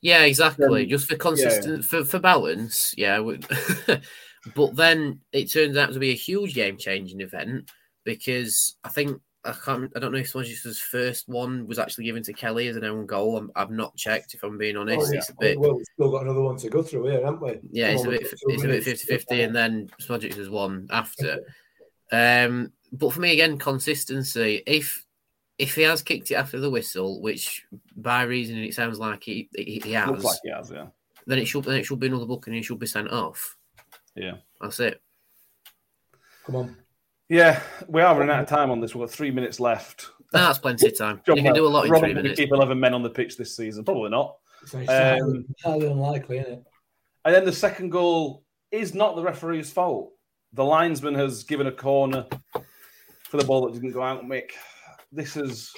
[0.00, 0.86] Yeah, exactly.
[0.86, 2.94] Just for consistent for, for balance.
[2.96, 3.20] Yeah.
[4.54, 7.70] but then it turns out to be a huge game changing event
[8.04, 9.90] because I think I can't.
[9.94, 13.06] I don't know if Smodge's first one was actually given to Kelly as an own
[13.06, 13.36] goal.
[13.36, 14.34] I'm, I've not checked.
[14.34, 15.18] If I'm being honest, Oh, yeah.
[15.18, 15.58] it's a bit.
[15.60, 17.58] Well, we've still got another one to go through here, haven't we?
[17.70, 18.30] Yeah, it's on, a we've bit.
[18.30, 19.04] got It's a bit minutes.
[19.30, 21.38] 50-50 and then Smodge's has one after.
[22.10, 24.62] Um, but for me again, consistency.
[24.66, 25.04] If
[25.58, 27.64] if he has kicked it after the whistle, which
[27.96, 30.86] by reason it sounds like he he, he has, Looks like he has, yeah.
[31.26, 33.56] then it should then it should be another book and he should be sent off.
[34.14, 34.36] Yeah.
[34.60, 35.00] That's it.
[36.44, 36.76] Come on.
[37.28, 38.94] Yeah, we are running out of time on this.
[38.94, 40.06] We've got three minutes left.
[40.34, 41.20] Ah, That's plenty of time.
[41.26, 42.38] John you can do a lot in Robin, three minutes.
[42.40, 43.84] keep 11 men on the pitch this season?
[43.84, 44.36] Probably not.
[44.62, 44.88] It's highly,
[45.20, 46.64] Um, highly unlikely, isn't it?
[47.24, 50.12] And then the second goal is not the referee's fault.
[50.54, 52.26] The linesman has given a corner
[53.24, 54.24] for the ball that didn't go out.
[54.24, 54.50] Mick,
[55.12, 55.72] this is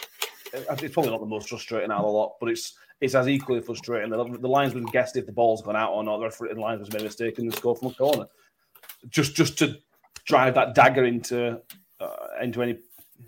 [0.52, 3.60] it's probably not the most frustrating out of the lot, but it's it's as equally
[3.60, 4.10] frustrating.
[4.10, 6.18] The, the linesman guessed if the ball's gone out or not.
[6.18, 8.26] The referee, the linesman's made a mistake and scored from a corner,
[9.08, 9.76] just just to
[10.30, 11.60] drive that dagger into
[12.00, 12.78] uh, into any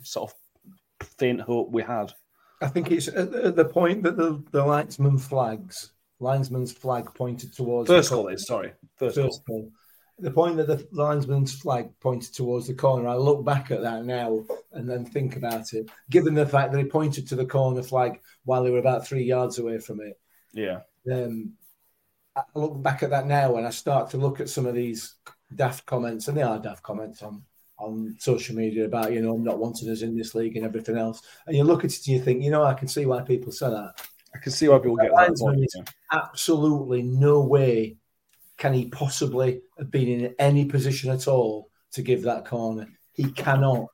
[0.03, 2.13] sort of faint hope we had.
[2.61, 7.89] I think it's at the point that the, the linesman flags, linesman's flag pointed towards
[7.89, 9.27] First the goal is sorry, first, goal.
[9.27, 9.71] First goal.
[10.19, 14.05] The point that the linesman's flag pointed towards the corner, I look back at that
[14.05, 15.91] now and then think about it.
[16.11, 19.25] Given the fact that he pointed to the corner flag while they were about three
[19.25, 20.21] yards away from it,
[20.53, 20.81] Yeah,
[21.13, 21.55] um,
[22.37, 25.17] I look back at that now and I start to look at some of these
[25.57, 27.43] daft comments, and they are daft comments on
[27.79, 31.23] on social media about you know not wanting us in this league and everything else.
[31.47, 33.53] And you look at it and you think, you know, I can see why people
[33.53, 33.95] say that.
[34.35, 35.67] I can see why people get that point.
[35.75, 35.83] yeah.
[36.13, 37.97] absolutely no way
[38.57, 42.89] can he possibly have been in any position at all to give that corner.
[43.13, 43.89] He cannot.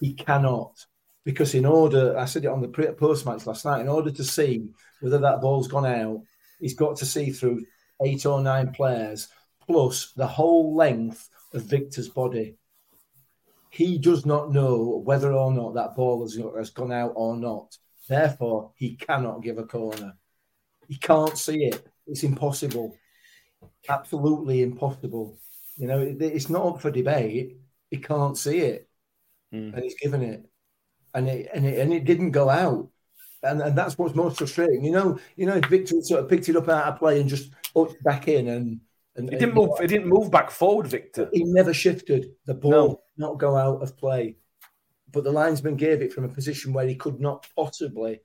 [0.00, 0.84] He cannot.
[1.24, 4.24] Because in order, I said it on the post match last night, in order to
[4.24, 4.68] see
[5.00, 6.20] whether that ball's gone out,
[6.60, 7.64] he's got to see through
[8.04, 9.28] eight or nine players
[9.72, 12.56] plus the whole length of Victor's body.
[13.70, 17.76] He does not know whether or not that ball has, has gone out or not.
[18.06, 20.14] Therefore, he cannot give a corner.
[20.88, 21.86] He can't see it.
[22.06, 22.94] It's impossible.
[23.88, 25.38] Absolutely impossible.
[25.78, 27.56] You know, it, it's not up for debate.
[27.90, 28.88] He can't see it,
[29.54, 29.74] Mm.
[29.74, 30.46] and he's given it,
[31.12, 32.88] and it and it and it didn't go out,
[33.42, 34.82] and and that's what's most frustrating.
[34.82, 37.28] You know, you know, if Victor sort of picked it up out of play and
[37.28, 38.80] just hooked back in, and
[39.16, 39.70] and He didn't move.
[39.78, 41.28] He didn't move back forward, Victor.
[41.32, 42.32] He never shifted.
[42.46, 43.00] The ball No.
[43.16, 44.36] not go out of play,
[45.10, 48.20] but the linesman gave it from a position where he could not possibly,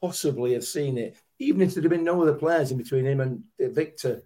[0.00, 1.16] possibly have seen it.
[1.40, 4.22] Even if there had been no other players in between him and uh, Victor,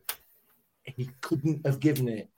[0.84, 2.28] he couldn't have given it.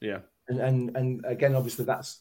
[0.00, 0.20] Yeah.
[0.48, 2.20] And and and again, obviously, that's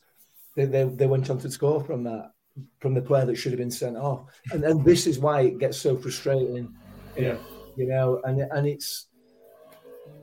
[0.56, 2.32] they, they, they went on to score from that
[2.80, 4.30] from the player that should have been sent off.
[4.52, 6.74] And and this is why it gets so frustrating.
[7.18, 7.38] Yeah.
[7.76, 9.08] You know, and and it's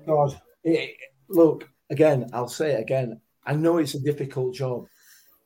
[0.07, 0.41] God.
[0.65, 0.97] It,
[1.29, 2.31] look again.
[2.33, 3.21] I'll say it again.
[3.45, 4.87] I know it's a difficult job.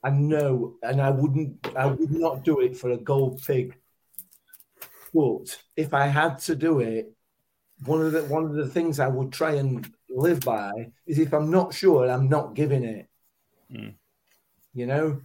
[0.02, 1.66] I know, and I wouldn't.
[1.76, 3.74] I would not do it for a gold pig.
[5.14, 7.12] But if I had to do it,
[7.84, 10.70] one of the one of the things I would try and live by
[11.06, 13.08] is if I'm not sure, I'm not giving it.
[13.72, 13.94] Mm.
[14.74, 15.22] You know,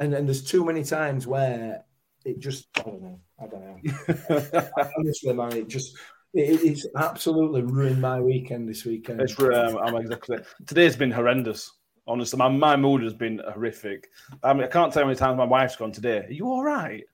[0.00, 1.84] and and there's too many times where
[2.24, 3.20] it just I don't know.
[3.40, 4.70] I don't know.
[4.98, 5.96] Honestly, man, it just
[6.34, 9.20] it's absolutely ruined my weekend this weekend.
[9.20, 10.38] It's um, I'm exactly.
[10.66, 11.72] Today's been horrendous.
[12.06, 14.10] Honestly, my, my mood has been horrific.
[14.42, 16.18] I mean, I can't tell how many times my wife's gone today.
[16.26, 17.04] Are you all right?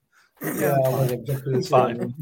[0.41, 2.13] yeah, I was exactly the It's fine.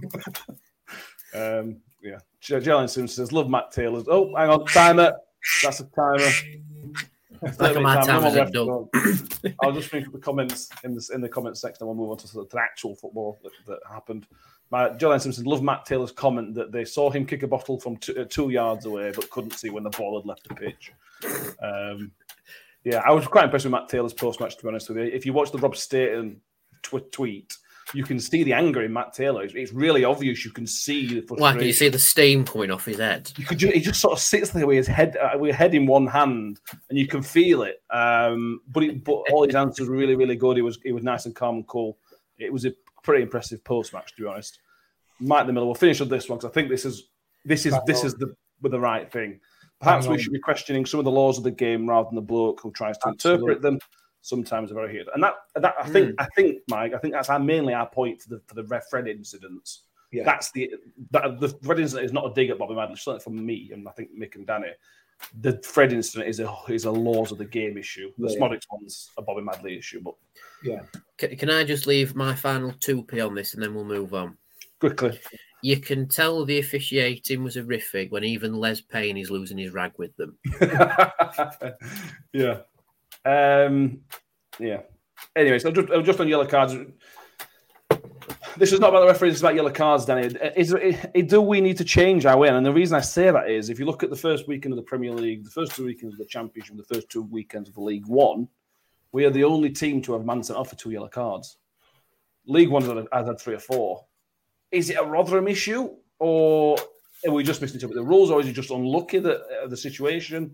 [1.34, 2.18] Um, yeah.
[2.42, 5.14] Jalen Simpson says, "Love Matt Taylor." Oh, hang on, timer.
[5.64, 6.32] That's a timer.
[7.60, 8.89] Like my Time, time no is more up, Doug.
[9.43, 11.84] ref- I'll just up the comments in this in the comments section.
[11.84, 14.28] and We'll move on to sort of the actual football that, that happened.
[14.71, 17.97] My Jalen Simpson loved Matt Taylor's comment that they saw him kick a bottle from
[17.97, 20.91] two, uh, two yards away, but couldn't see when the ball had left the pitch.
[21.62, 22.12] Um,
[22.84, 24.58] yeah, I was quite impressed with Matt Taylor's post match.
[24.58, 26.39] To be honest with you, if you watch the Rob Staten
[26.84, 27.54] tw- tweet,
[27.93, 29.43] you can see the anger in Matt Taylor.
[29.43, 30.45] It's, it's really obvious.
[30.45, 31.41] You can see the frustration.
[31.41, 33.32] Why can you see the steam coming off his head?
[33.38, 35.73] You could ju- he just sort of sits there with his head uh, with head
[35.73, 37.82] in one hand, and you can feel it.
[37.89, 40.58] Um, but it, but all his answers were really really good.
[40.58, 41.97] It was it was nice and calm and cool.
[42.38, 42.73] It was a
[43.04, 44.60] pretty impressive post match, to be honest.
[45.19, 45.65] Mike the Miller.
[45.65, 47.10] We'll finish on this one because I think this is
[47.45, 49.39] this is this is the with the right thing.
[49.82, 52.21] Perhaps we should be questioning some of the laws of the game rather than the
[52.21, 53.54] bloke who tries to Absolutely.
[53.54, 53.79] interpret them.
[54.22, 56.15] Sometimes they're very here, and that that I think hmm.
[56.20, 56.94] I think Mike.
[56.94, 59.84] I think that's our, mainly our point for the for the Ref Fred incidents.
[60.12, 60.24] Yeah.
[60.24, 60.72] That's the
[61.12, 63.88] that, the Fred incident is not a dig at Bobby Madley, certainly from me and
[63.88, 64.72] I think Mick and Danny.
[65.42, 68.12] The Fred incident is a is a laws of the game issue.
[68.17, 68.40] The Yeah.
[68.40, 70.15] Szmodics one's a Bobby Madley issue, but
[70.63, 70.82] Yeah.
[71.17, 74.38] Can, can I just leave my final 2p on this and then we'll move on?
[74.80, 75.20] quickly.
[75.62, 79.92] You can tell the officiating was horrific when even Les Payne is losing his rag
[79.98, 80.38] with them.
[82.34, 82.62] yeah.
[83.30, 84.00] Um,
[84.60, 84.82] yeah.
[85.36, 86.75] Anyway, so just, just on yellow cards.
[88.58, 90.27] This is not about the referees, it's about yellow cards, Danny.
[90.56, 92.50] Is, is, do we need to change our way?
[92.50, 94.77] And the reason I say that is if you look at the first weekend of
[94.77, 97.75] the Premier League, the first two weekends of the Championship, the first two weekends of
[97.75, 98.48] the League One,
[99.12, 101.58] we are the only team to have man sent off for two yellow cards.
[102.46, 102.82] League One
[103.13, 104.06] has had three or four.
[104.71, 106.77] Is it a Rotherham issue, or
[107.25, 110.54] are we just misinterpreting the rules, or is it just unlucky that uh, the situation?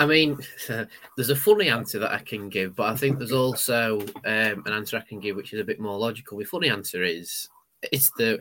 [0.00, 0.38] I mean,
[1.16, 4.72] there's a funny answer that I can give, but I think there's also um, an
[4.72, 6.38] answer I can give which is a bit more logical.
[6.38, 7.48] The funny answer is
[7.92, 8.40] it's that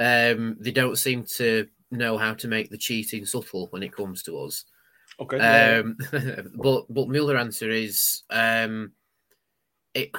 [0.00, 4.22] um, they don't seem to know how to make the cheating subtle when it comes
[4.22, 4.64] to us.
[5.20, 5.38] Okay.
[5.38, 5.98] Um,
[6.56, 8.92] but but my other answer is um,
[9.92, 10.10] it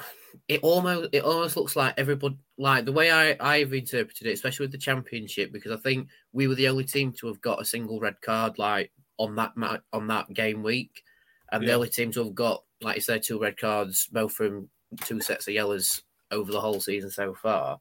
[0.47, 4.65] it almost it almost looks like everybody like the way I I've interpreted it, especially
[4.65, 7.65] with the championship, because I think we were the only team to have got a
[7.65, 9.53] single red card like on that
[9.93, 11.03] on that game week,
[11.51, 11.67] and yeah.
[11.67, 14.69] the only team to have got, like you said, two red cards, both from
[15.01, 16.01] two sets of yellows
[16.31, 17.79] over the whole season so far.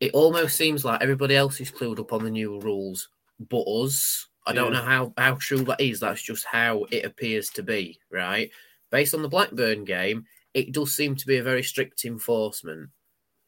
[0.00, 3.08] It almost seems like everybody else is clued up on the new rules,
[3.48, 4.28] but us.
[4.48, 5.98] I don't know how how true that is.
[5.98, 8.48] That's just how it appears to be, right?
[8.92, 10.24] Based on the Blackburn game,
[10.54, 12.90] it does seem to be a very strict enforcement,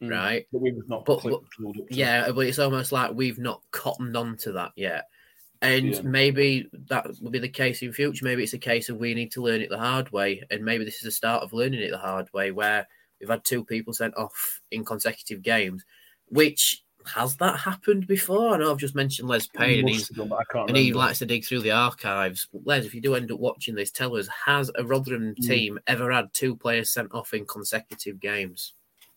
[0.03, 0.11] mm.
[0.11, 0.45] right?
[0.51, 1.05] But we've not.
[1.05, 1.41] But, but
[1.89, 5.05] yeah, but it's almost like we've not cottoned on to that yet.
[5.61, 6.01] And yeah.
[6.03, 8.23] maybe that will be the case in future.
[8.23, 10.41] Maybe it's a case of we need to learn it the hard way.
[10.49, 12.87] And maybe this is the start of learning it the hard way, where
[13.19, 15.83] we've had two people sent off in consecutive games,
[16.27, 18.53] which has that happened before?
[18.53, 21.61] I know I've just mentioned Les Payne, and, he's, and he likes to dig through
[21.61, 22.47] the archives.
[22.65, 25.47] Les, if you do end up watching this, tell us: Has a Rotherham mm.
[25.47, 28.73] team ever had two players sent off in consecutive games?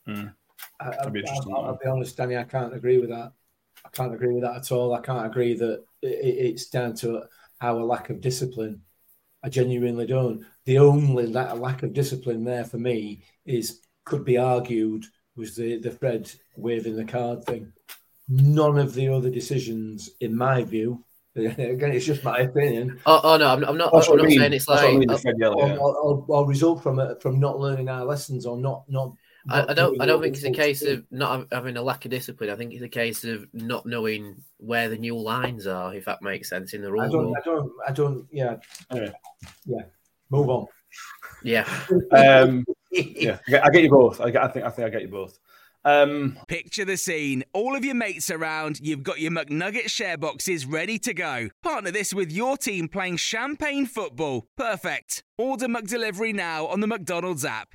[0.07, 0.32] Mm.
[0.80, 1.24] I, will be
[1.88, 2.36] honest, Danny.
[2.36, 3.32] I can't agree with that.
[3.84, 4.95] I can't agree with that at all.
[4.95, 7.22] I can't agree that it's down to
[7.61, 8.82] our lack of discipline.
[9.44, 10.44] I genuinely don't.
[10.64, 15.05] The only lack of discipline there for me is could be argued
[15.36, 17.72] was the the Fred waving the card thing.
[18.28, 21.05] None of the other decisions, in my view,
[21.36, 23.00] again, it's just my opinion.
[23.07, 23.94] Oh, oh no, I'm, I'm not.
[23.94, 24.84] I'm not saying it's like.
[24.84, 29.14] I mean, or, result from from not learning our lessons or not not
[29.49, 30.01] I, I, don't.
[30.01, 32.51] I don't think it's a case of not having a lack of discipline.
[32.51, 36.22] I think it's a case of not knowing where the new lines are, if that
[36.22, 37.03] makes sense in the rule.
[37.03, 37.36] I don't.
[37.36, 37.72] I don't.
[37.88, 38.26] I don't.
[38.30, 38.57] Yeah.
[38.90, 39.12] Anyway.
[39.66, 39.82] Yeah.
[40.30, 40.66] Move on.
[41.43, 41.68] Yeah.
[42.12, 43.38] um, yeah.
[43.62, 44.20] I get you both.
[44.20, 44.64] I, get, I think.
[44.64, 45.38] I think I get you both.
[45.84, 47.45] Um, Picture the scene.
[47.53, 51.49] All of your mates around, you've got your McNugget share boxes ready to go.
[51.62, 54.47] Partner this with your team playing champagne football.
[54.57, 55.24] Perfect.
[55.36, 57.74] Order McDelivery now on the McDonald's app.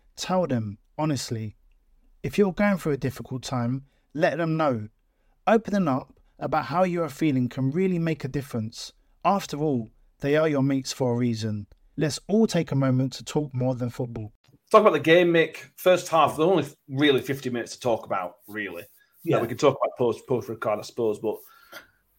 [0.21, 1.55] Tell them, honestly.
[2.21, 4.89] If you're going through a difficult time, let them know.
[5.47, 8.93] Opening up about how you are feeling can really make a difference.
[9.25, 11.65] After all, they are your mates for a reason.
[11.97, 14.31] Let's all take a moment to talk more than football.
[14.69, 15.57] Talk about the game, Mick.
[15.75, 18.83] First half, there's only really 50 minutes to talk about, really.
[19.23, 21.37] Yeah, we can talk about post post record, I suppose, but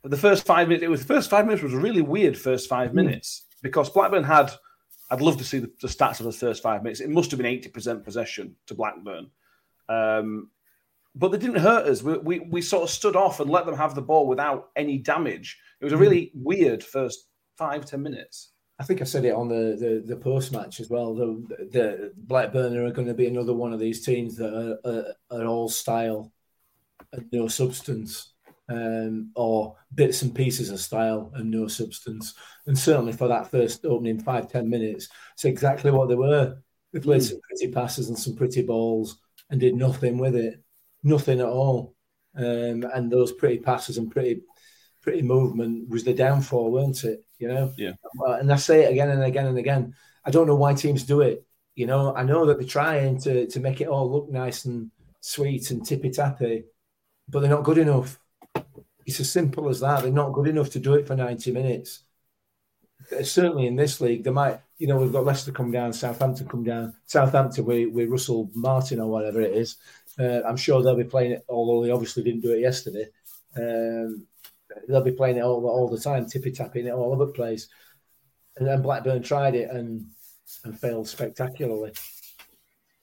[0.02, 2.68] the first five minutes, it was the first five minutes was a really weird first
[2.68, 2.96] five hmm.
[2.96, 3.62] minutes mm.
[3.62, 4.50] because Blackburn had
[5.12, 7.00] I'd love to see the, the, stats of the first five minutes.
[7.00, 9.30] It must have been 80% possession to Blackburn.
[9.86, 10.48] Um,
[11.14, 12.02] but they didn't hurt us.
[12.02, 14.96] We, we, we, sort of stood off and let them have the ball without any
[14.96, 15.58] damage.
[15.80, 16.42] It was a really mm.
[16.42, 18.52] weird first five, ten minutes.
[18.78, 21.14] I think I said it on the, the, the post match as well.
[21.14, 25.40] The, the Blackburn are going to be another one of these teams that are, are,
[25.42, 26.32] are all style
[27.12, 28.31] and no substance
[28.72, 32.34] um, or bits and pieces of style and no substance.
[32.66, 36.56] And certainly for that first opening five ten minutes, it's exactly what they were.
[36.92, 37.28] They played mm.
[37.28, 39.18] some pretty passes and some pretty balls
[39.50, 40.62] and did nothing with it,
[41.02, 41.94] nothing at all.
[42.34, 44.42] Um, and those pretty passes and pretty
[45.02, 47.24] pretty movement was the downfall, weren't it?
[47.38, 47.72] You know.
[47.76, 47.92] Yeah.
[48.26, 49.94] And I say it again and again and again.
[50.24, 51.44] I don't know why teams do it.
[51.74, 54.90] You know, I know that they're trying to to make it all look nice and
[55.20, 56.64] sweet and tippy tappy,
[57.28, 58.18] but they're not good enough.
[59.06, 60.02] It's as simple as that.
[60.02, 62.00] They're not good enough to do it for 90 minutes.
[63.22, 66.62] Certainly in this league, they might, you know, we've got Leicester come down, Southampton come
[66.62, 69.76] down, Southampton with, with Russell Martin or whatever it is.
[70.18, 73.06] Uh, I'm sure they'll be playing it, although they obviously didn't do it yesterday.
[73.56, 74.26] Um,
[74.88, 77.68] they'll be playing it all, all the time, tippy tapping it all over the place.
[78.56, 80.06] And then Blackburn tried it and
[80.64, 81.92] and failed spectacularly.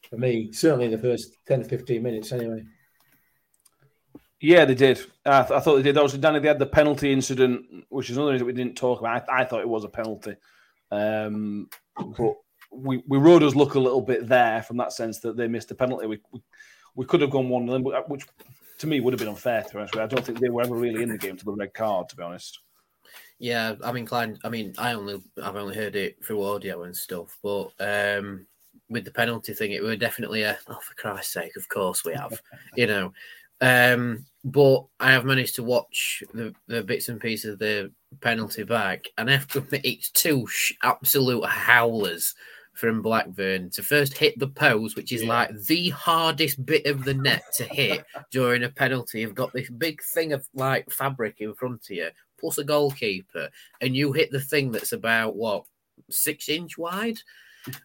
[0.09, 2.63] For me, certainly in the first 10 to 15 minutes, anyway.
[4.41, 4.99] Yeah, they did.
[5.25, 5.97] I, th- I thought they did.
[5.97, 8.99] Also, Danny, they had the penalty incident, which is another thing that we didn't talk
[8.99, 9.29] about.
[9.29, 10.35] I, I thought it was a penalty.
[10.91, 12.35] Um, but
[12.71, 15.71] we, we rode us look a little bit there from that sense that they missed
[15.71, 16.07] a penalty.
[16.07, 16.41] We, we,
[16.95, 18.25] we could have gone one of them, which
[18.79, 19.63] to me would have been unfair.
[19.63, 21.73] To be I don't think they were ever really in the game to the red
[21.73, 22.09] card.
[22.09, 22.59] To be honest.
[23.39, 24.39] Yeah, I'm inclined.
[24.43, 28.45] I mean, I only I've only heard it through audio and stuff, but um,
[28.89, 32.13] with the penalty thing, it were definitely a oh for Christ's sake, of course we
[32.13, 32.41] have,
[32.75, 33.13] you know.
[33.61, 37.91] Um, but I have managed to watch the, the bits and pieces of the
[38.21, 42.35] penalty back, and I have to admit, it's two sh- absolute howlers
[42.73, 47.13] from Blackburn to first hit the post, which is like the hardest bit of the
[47.13, 49.19] net to hit during a penalty.
[49.19, 53.49] You've got this big thing of like fabric in front of you, plus a goalkeeper,
[53.81, 55.65] and you hit the thing that's about what
[56.09, 57.17] six inch wide.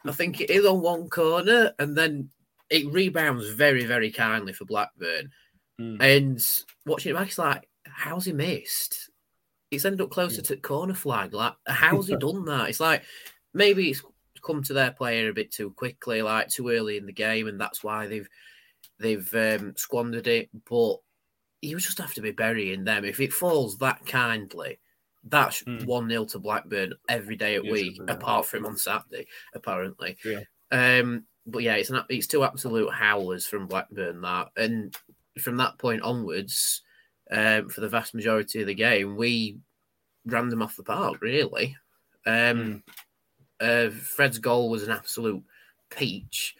[0.06, 2.30] I think it is on one corner, and then
[2.70, 5.30] it rebounds very, very kindly for Blackburn.
[5.80, 6.00] Mm.
[6.00, 6.46] And
[6.86, 9.10] watching it back, it's like, how's he missed?
[9.70, 11.34] It's ended up closer to corner flag.
[11.34, 12.68] Like, how's he done that?
[12.68, 13.02] It's like
[13.52, 14.02] maybe it's
[14.44, 17.60] come to their player a bit too quickly, like too early in the game, and
[17.60, 18.28] that's why they've
[19.00, 20.48] they've um, squandered it.
[20.68, 20.96] But
[21.62, 23.04] you just have to be burying them.
[23.04, 24.78] If it falls that kindly,
[25.24, 25.86] that's Mm.
[25.86, 30.16] one 0 to Blackburn every day at Yes, week, apart from on Saturday, apparently.
[30.24, 30.40] Yeah.
[30.70, 34.94] Um, but yeah, it's an it's two absolute howlers from Blackburn that, and
[35.38, 36.82] from that point onwards,
[37.30, 39.58] um, for the vast majority of the game, we
[40.26, 41.20] ran them off the park.
[41.20, 41.76] Really,
[42.26, 42.82] um,
[43.60, 45.42] uh, Fred's goal was an absolute
[45.90, 46.56] peach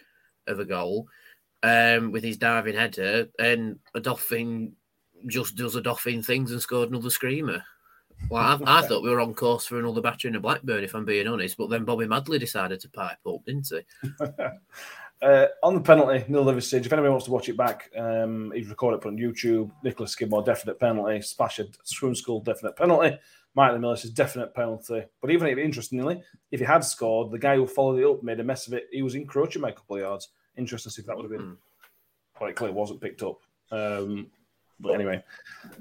[0.47, 1.07] of a goal
[1.63, 4.71] um, with his diving header, and Odoffin
[5.27, 7.63] just does Odoffin things and scored another screamer.
[8.29, 11.05] Well, I, I thought we were on course for another battering of Blackburn, if I'm
[11.05, 11.57] being honest.
[11.57, 13.81] But then Bobby Madley decided to pipe up, didn't he?
[15.21, 18.67] Uh, on the penalty, Neil Liversidge, if anyone wants to watch it back, um, he's
[18.67, 19.71] recorded it put on YouTube.
[19.83, 21.21] Nicholas Skidmore, definite penalty.
[21.21, 23.17] Splasher, Swim School, definite penalty.
[23.55, 25.03] Michael Millis is definite penalty.
[25.21, 28.41] But even if, interestingly, if he had scored, the guy who followed it up made
[28.41, 28.87] a mess of it.
[28.91, 30.29] He was encroaching by a couple of yards.
[30.57, 31.57] Interesting to see if that would have been.
[32.39, 33.39] Well, it clearly wasn't picked up.
[33.71, 34.27] Um,
[34.79, 35.23] but anyway.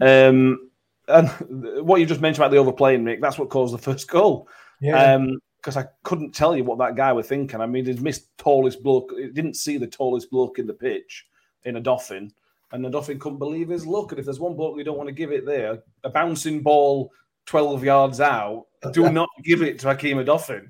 [0.00, 0.70] Um,
[1.08, 1.28] and
[1.84, 4.48] what you just mentioned about the overplaying, Mick, that's what caused the first goal.
[4.80, 5.14] Yeah.
[5.14, 7.62] Um, because I couldn't tell you what that guy was thinking.
[7.62, 9.12] I mean, he'd missed tallest bloke.
[9.16, 11.24] He didn't see the tallest bloke in the pitch
[11.64, 12.30] in Odoffin,
[12.72, 14.12] and the Dolphin couldn't believe his luck.
[14.12, 17.10] And if there's one bloke you don't want to give it there, a bouncing ball
[17.46, 20.68] 12 yards out, do not give it to Hakeem Odoffin.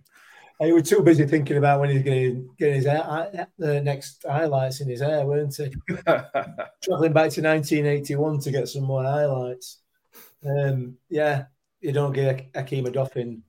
[0.60, 4.24] He was too busy thinking about when he's going to get his hair, the next
[4.24, 5.74] highlights in his hair, weren't he?
[6.06, 9.80] Traveling back to 1981 to get some more highlights.
[10.46, 11.46] Um, yeah,
[11.80, 13.40] you don't get Hakeem Odoffin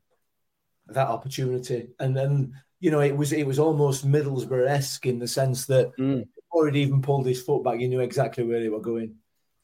[0.88, 5.28] that opportunity, and then you know it was it was almost Middlesbrough esque in the
[5.28, 6.28] sense that Mm.
[6.36, 9.16] before he'd even pulled his foot back, you knew exactly where they were going.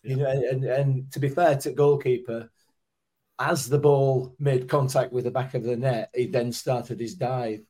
[0.03, 2.49] You know, and, and and to be fair to goalkeeper,
[3.39, 7.15] as the ball made contact with the back of the net, he then started his
[7.15, 7.61] dive.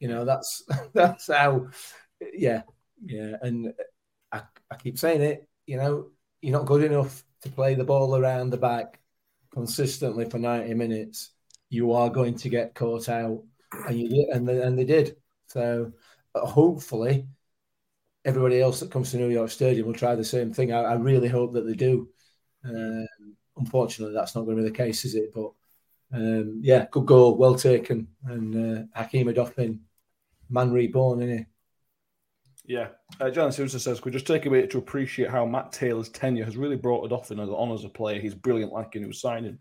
[0.00, 0.64] You know, that's
[0.94, 1.68] that's how,
[2.34, 2.62] yeah,
[3.04, 3.36] yeah.
[3.42, 3.72] And
[4.32, 5.48] I, I keep saying it.
[5.66, 6.10] You know,
[6.40, 9.00] you're not good enough to play the ball around the back
[9.52, 11.30] consistently for 90 minutes.
[11.68, 13.42] You are going to get caught out,
[13.88, 15.16] and you did, and they, and they did.
[15.48, 15.92] So
[16.34, 17.26] hopefully,
[18.24, 20.72] everybody else that comes to New York Stadium will try the same thing.
[20.72, 22.08] I, I really hope that they do.
[22.64, 23.06] Um,
[23.56, 25.32] unfortunately, that's not going to be the case, is it?
[25.34, 25.52] But
[26.12, 29.80] um, yeah, good goal, well taken, and uh, Hakeem Odoffin,
[30.48, 31.46] man reborn, isn't he?
[32.66, 32.88] Yeah.
[33.20, 36.44] Uh, John says, could we just take a minute to appreciate how Matt Taylor's tenure
[36.44, 38.20] has really brought it off in as on as a player.
[38.20, 39.58] He's brilliant like a new signing.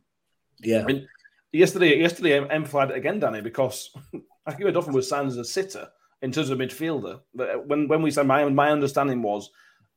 [0.60, 0.82] Yeah.
[0.82, 1.08] I mean,
[1.56, 3.92] yesterday, yesterday I emphasized it again, Danny, because
[4.46, 5.88] I Hakeem Odoffin was signed as a sitter
[6.22, 7.20] in terms of midfielder.
[7.34, 9.50] But when when we said my my understanding was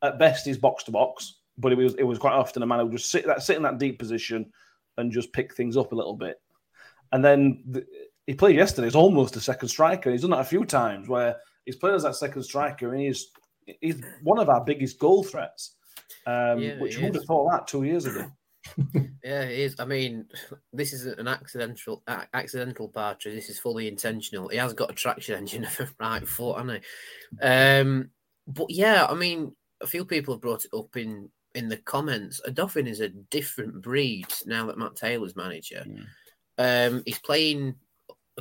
[0.02, 2.78] at best he's box to box, but it was it was quite often a man
[2.78, 4.52] who would just sit that sit in that deep position
[4.96, 6.40] and just pick things up a little bit.
[7.12, 7.86] And then the,
[8.26, 10.11] he played yesterday as almost a second striker.
[10.11, 13.30] He's done that a few times where he's played as that second striker, and he's
[13.80, 15.76] he's one of our biggest goal threats.
[16.26, 18.30] Um, Yeah, which he who would have thought that two years ago?
[19.24, 19.76] Yeah, it is.
[19.78, 20.26] I mean,
[20.72, 23.34] this is an accidental a- accidental partridge.
[23.34, 24.48] This is fully intentional.
[24.48, 27.46] He has got a traction engine of a right foot, hasn't he?
[27.46, 28.10] Um,
[28.46, 32.40] but yeah, I mean, a few people have brought it up in in the comments.
[32.46, 35.84] Odoffin is a different breed now that Matt Taylor's manager.
[36.56, 37.74] Um, he's playing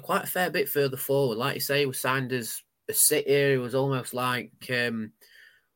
[0.02, 1.38] quite a fair bit further forward.
[1.38, 3.52] Like you say, he was signed as a sitter.
[3.52, 5.12] He was almost like um,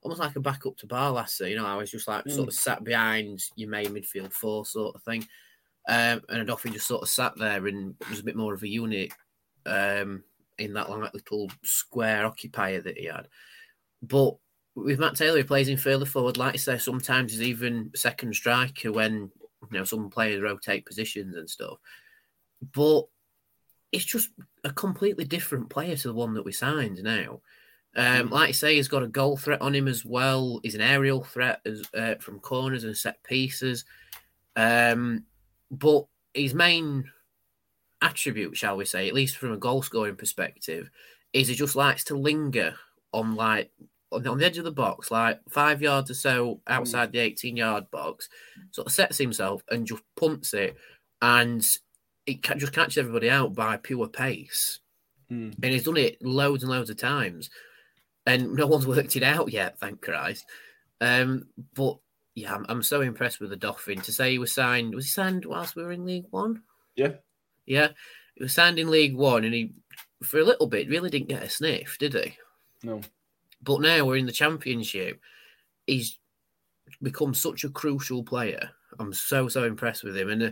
[0.02, 1.50] almost like a backup to Barlaser.
[1.50, 4.96] You know, I was just like sort of sat behind your main midfield four sort
[4.96, 5.28] of thing.
[5.88, 8.68] Um, and Odoffin just sort of sat there and was a bit more of a
[8.68, 9.12] unit
[9.66, 10.24] um,
[10.58, 13.28] in that like little square occupier that he had.
[14.02, 14.36] but
[14.76, 16.38] with Matt Taylor, he plays in further forward.
[16.38, 19.30] Like I say, sometimes he's even second striker when
[19.70, 21.78] you know some players rotate positions and stuff.
[22.74, 23.04] But
[23.92, 24.30] it's just
[24.64, 27.42] a completely different player to the one that we signed now.
[27.96, 30.60] Um, like I say, he's got a goal threat on him as well.
[30.64, 33.86] He's an aerial threat as, uh, from corners and set pieces.
[34.56, 35.26] Um,
[35.70, 37.10] but his main
[38.02, 40.90] attribute, shall we say, at least from a goal scoring perspective,
[41.34, 42.76] is he just likes to linger
[43.14, 43.72] on like
[44.12, 47.20] on the, on the edge of the box, like five yards or so outside the
[47.20, 48.28] 18 yard box,
[48.72, 50.76] sort of sets himself and just punts it,
[51.22, 51.66] and
[52.26, 54.80] it just catches everybody out by pure pace.
[55.32, 55.56] Mm.
[55.64, 57.50] And he's done it loads and loads of times,
[58.26, 60.46] and no one's worked it out yet, thank Christ.
[61.00, 61.98] Um, but
[62.36, 64.02] yeah, I'm, I'm so impressed with the Dolphin.
[64.02, 66.62] To say he was signed, was he signed whilst we were in League One?
[66.96, 67.14] Yeah.
[67.66, 67.90] Yeah,
[68.36, 69.74] he was signed in League One, and he,
[70.24, 72.38] for a little bit, really didn't get a sniff, did he?
[72.84, 73.02] No.
[73.62, 75.20] But now we're in the Championship.
[75.86, 76.18] He's
[77.02, 78.72] become such a crucial player.
[79.00, 80.52] I'm so so impressed with him, and uh,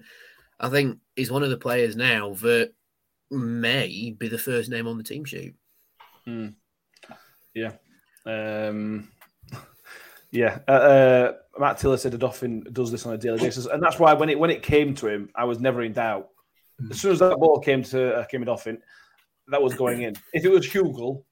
[0.59, 2.73] I think he's one of the players now that
[3.31, 5.55] may be the first name on the team sheet.
[6.27, 6.53] Mm.
[7.59, 8.67] Yeah.
[8.67, 9.09] Um,
[10.31, 10.59] yeah.
[10.67, 14.13] Uh, uh, Matt Tiller said Odoffin does this on a daily basis, and that's why
[14.13, 16.29] when it when it came to him, I was never in doubt.
[16.89, 18.77] As soon as that ball came to uh, came to Odoffin,
[19.49, 20.15] that was going in.
[20.33, 21.23] If it was Hugill,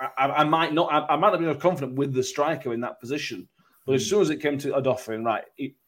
[0.00, 0.92] I, I, might not.
[0.92, 3.48] I, I might not be as confident with the striker in that position.
[3.86, 5.44] But as soon as it came to Odoffin, right,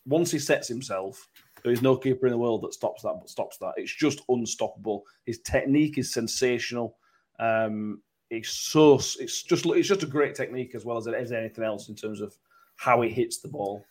[0.07, 1.27] once he sets himself,
[1.65, 3.15] there is no keeper in the world that stops that.
[3.27, 3.73] Stops that.
[3.77, 5.05] It's just unstoppable.
[5.27, 6.97] His technique is sensational.
[7.41, 8.95] Um, it's so.
[8.97, 9.67] It's just.
[9.67, 12.37] It's just a great technique as well as, as anything else in terms of
[12.77, 13.85] how he hits the ball.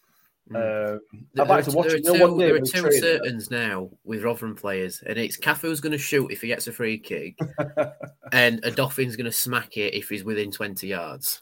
[0.56, 0.98] Uh,
[1.38, 2.08] I'd like to watch there it.
[2.08, 5.18] are You two, one day there are two trained- certains now with Rotherham players, and
[5.18, 7.38] it's Cafu's going to shoot if he gets a free kick,
[8.32, 11.42] and Odoffin's going to smack it if he's within 20 yards.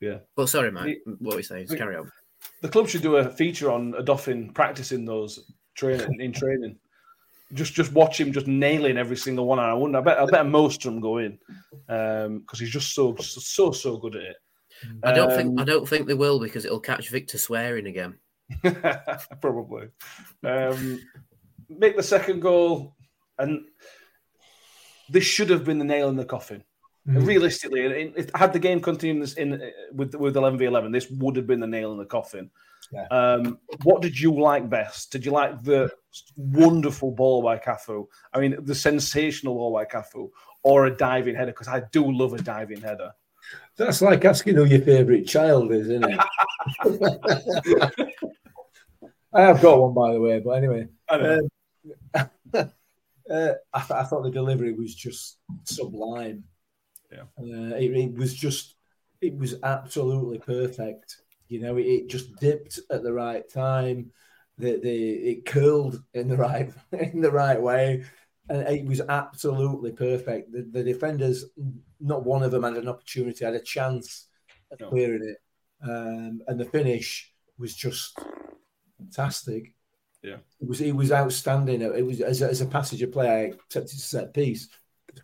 [0.00, 0.18] Yeah.
[0.34, 1.66] But sorry, man, what were you saying?
[1.66, 2.10] Just carry on.
[2.62, 6.76] The club should do a feature on Odoffin practicing those training in training.
[7.52, 9.58] Just just watch him just nailing every single one.
[9.58, 9.98] And I wonder.
[9.98, 11.38] I bet I bet most of them go in
[11.86, 14.36] because he's just so so so good at it.
[15.02, 18.18] I don't think Um, I don't think they will because it'll catch Victor swearing again.
[19.40, 19.88] Probably.
[20.44, 21.00] Um,
[21.68, 22.96] make the second goal,
[23.38, 23.64] and
[25.08, 26.64] this should have been the nail in the coffin.
[27.08, 27.26] Mm.
[27.26, 31.10] Realistically, it, it, had the game continued in, in with with eleven v eleven, this
[31.10, 32.50] would have been the nail in the coffin.
[32.92, 33.06] Yeah.
[33.06, 35.12] Um, what did you like best?
[35.12, 35.90] Did you like the
[36.36, 38.06] wonderful ball by Cafu?
[38.34, 40.28] I mean, the sensational ball by Cafu,
[40.62, 41.52] or a diving header?
[41.52, 43.12] Because I do love a diving header.
[43.76, 46.20] That's like asking who your favourite child is, isn't it?
[49.34, 50.86] I have got one, by the way, but anyway.
[51.08, 51.14] I.
[51.14, 51.48] Um,
[52.14, 52.64] uh,
[53.72, 56.44] I, th- I thought the delivery was just sublime.
[57.10, 57.22] Yeah.
[57.38, 58.74] Uh, it, it was just,
[59.22, 61.21] it was absolutely perfect.
[61.48, 64.12] You know, it, it just dipped at the right time.
[64.58, 68.04] The, the it curled in the right in the right way,
[68.48, 70.52] and it was absolutely perfect.
[70.52, 71.44] The, the defenders,
[72.00, 74.28] not one of them had an opportunity, had a chance
[74.70, 74.88] of No.
[74.88, 75.38] clearing it,
[75.82, 78.18] um, and the finish was just
[78.98, 79.74] fantastic.
[80.22, 80.36] Yeah.
[80.60, 81.82] It was it was outstanding.
[81.82, 83.28] It was as a, as a passage of play.
[83.28, 84.68] I accepted set piece.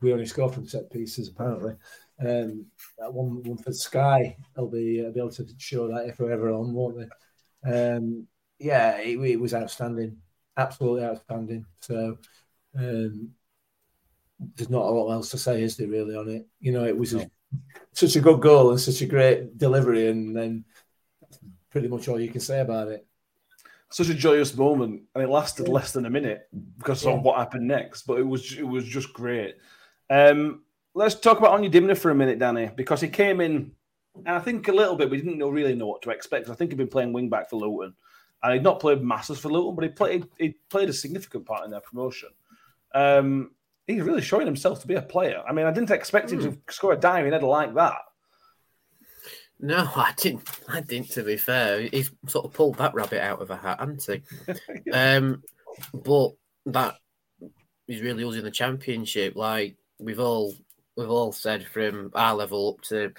[0.03, 1.75] We only score from set pieces apparently.
[2.21, 2.67] Um,
[2.99, 4.37] that one one for Sky.
[4.55, 7.95] They'll be, uh, be able to show that if we're ever on, won't they?
[7.95, 8.27] Um,
[8.59, 10.17] yeah, it, it was outstanding.
[10.57, 11.65] Absolutely outstanding.
[11.81, 12.19] So
[12.77, 13.31] um,
[14.57, 16.47] there's not a lot else to say, is there really on it?
[16.61, 17.31] You know, it was a,
[17.93, 20.65] such a good goal and such a great delivery, and then
[21.71, 23.07] pretty much all you can say about it.
[23.91, 27.13] Such a joyous moment, and it lasted less than a minute because Yeah.
[27.13, 28.03] of what happened next.
[28.03, 29.57] But it was it was just great.
[30.11, 30.63] Um,
[30.99, 33.71] let's talk about Onyedinma for a minute, Danny, because he came in,
[34.17, 36.51] and I think a little bit we didn't know, really know what to expect.
[36.51, 37.95] I think he'd been playing wing back for Luton,
[38.43, 41.65] and he'd not played masses for Luton, but he played he played a significant part
[41.65, 42.31] in their promotion.
[42.95, 43.53] Um,
[43.87, 45.41] he's really showing himself to be a player.
[45.49, 47.99] I mean, I didn't expect him to score a diving header like that.
[49.61, 50.49] No, I didn't.
[50.69, 51.11] I didn't.
[51.13, 54.91] To be fair, he's sort of pulled that rabbit out of a hat, hasn't he?
[54.93, 55.43] um,
[55.95, 56.31] but
[56.67, 56.97] that
[57.87, 59.37] is really us in the championship.
[59.37, 60.55] Like we've all
[60.99, 63.13] we've all said from our level up to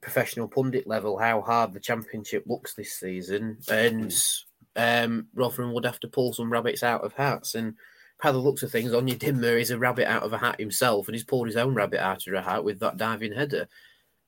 [0.00, 4.14] professional pundit level how hard the championship looks this season, and
[4.76, 7.54] um, Rotherham would have to pull some rabbits out of hats.
[7.54, 7.74] And
[8.20, 11.14] by the looks of things, Onyedinma is a rabbit out of a hat himself, and
[11.14, 13.68] he's pulled his own rabbit out of a hat with that diving header.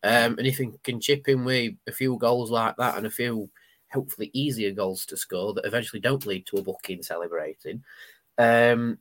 [0.02, 3.10] Um, and if he can chip in with a few goals like that and a
[3.10, 3.48] few
[3.90, 7.82] hopefully easier goals to score that eventually don't lead to a booking celebrating,
[8.36, 8.98] um,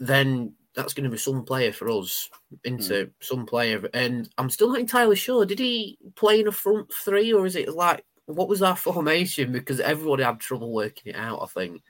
[0.00, 2.28] then that's going to be some player for us
[2.64, 3.10] into hmm.
[3.20, 5.44] some player, and I'm still not entirely sure.
[5.44, 9.50] Did he play in a front three, or is it like what was our formation?
[9.50, 11.42] Because everybody had trouble working it out.
[11.42, 11.82] I think.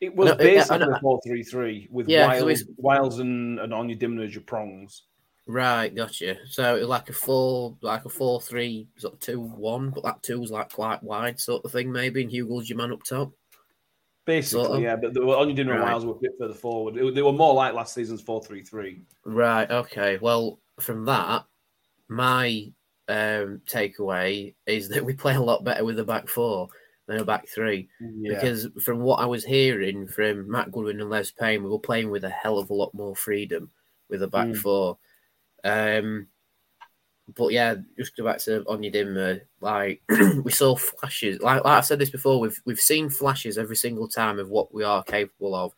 [0.00, 4.34] It was basically a 4 3 3 with Yeah, Wiles, Wiles and, and Onyedinma as
[4.34, 5.02] your prongs.
[5.46, 6.36] Right, gotcha.
[6.48, 10.04] So it was like a four, like a four, three, sort of two, one, but
[10.04, 12.22] that two was like quite wide, sort of thing, maybe.
[12.22, 13.32] And Hugo's your man up top.
[14.26, 14.82] Basically, Sort of.
[14.82, 15.80] yeah, but the Onyedinma and Right.
[15.82, 16.96] Wiles were a bit further forward.
[16.96, 19.02] It- they were more like last season's 4 3 3.
[19.24, 19.70] Right.
[19.70, 20.18] Okay.
[20.20, 21.44] Well, from that,
[22.08, 22.72] my
[23.08, 26.68] um, takeaway is that we play a lot better with a back four
[27.06, 27.88] than a back three.
[28.00, 28.34] Yeah.
[28.34, 32.10] Because from what I was hearing from Matt Goodwin and Les Payne, we were playing
[32.10, 33.68] with a hell of a lot more freedom
[34.08, 34.56] with a back Mm.
[34.58, 34.98] four.
[35.64, 36.28] Um,
[37.36, 39.40] but yeah, just go back to Onyedinma.
[39.60, 40.02] Like
[40.44, 41.40] we saw flashes.
[41.40, 44.72] Like, like I said this before, we've we've seen flashes every single time of what
[44.72, 45.72] we are capable of,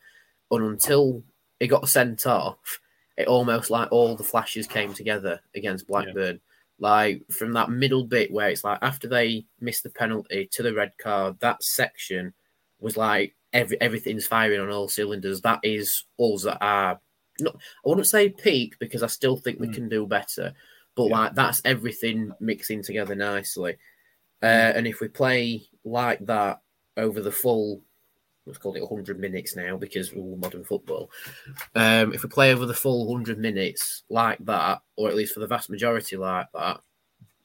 [0.51, 1.23] and until
[1.59, 2.79] it got sent off,
[3.17, 6.39] it almost like all the flashes came together against Blackburn.
[6.79, 10.73] Like from that middle bit where it's like after they missed the penalty to the
[10.73, 12.33] red card, that section
[12.79, 15.41] was like every everything's firing on all cylinders.
[15.41, 16.99] That is all that are
[17.39, 17.55] not.
[17.55, 19.73] I wouldn't say peak because I still think we mm.
[19.73, 20.53] can do better,
[20.95, 23.77] but like that's everything mixing together nicely.
[24.41, 26.61] Uh, and if we play like that
[26.97, 27.81] over the full,
[28.45, 31.09] let's call it 100 minutes now because we're all modern football.
[31.75, 35.39] Um, if we play over the full 100 minutes like that, or at least for
[35.39, 36.81] the vast majority like that,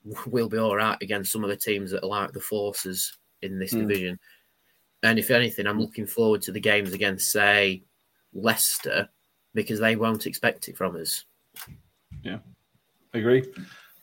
[0.26, 3.58] we'll be all right against some of the teams that are like the forces in
[3.58, 3.88] this Mm.
[3.88, 4.18] division.
[5.04, 7.84] And if anything, I'm looking forward to the games against, say,
[8.32, 9.08] Leicester,
[9.54, 11.24] because they won't expect it from us.
[13.14, 13.44] Agree.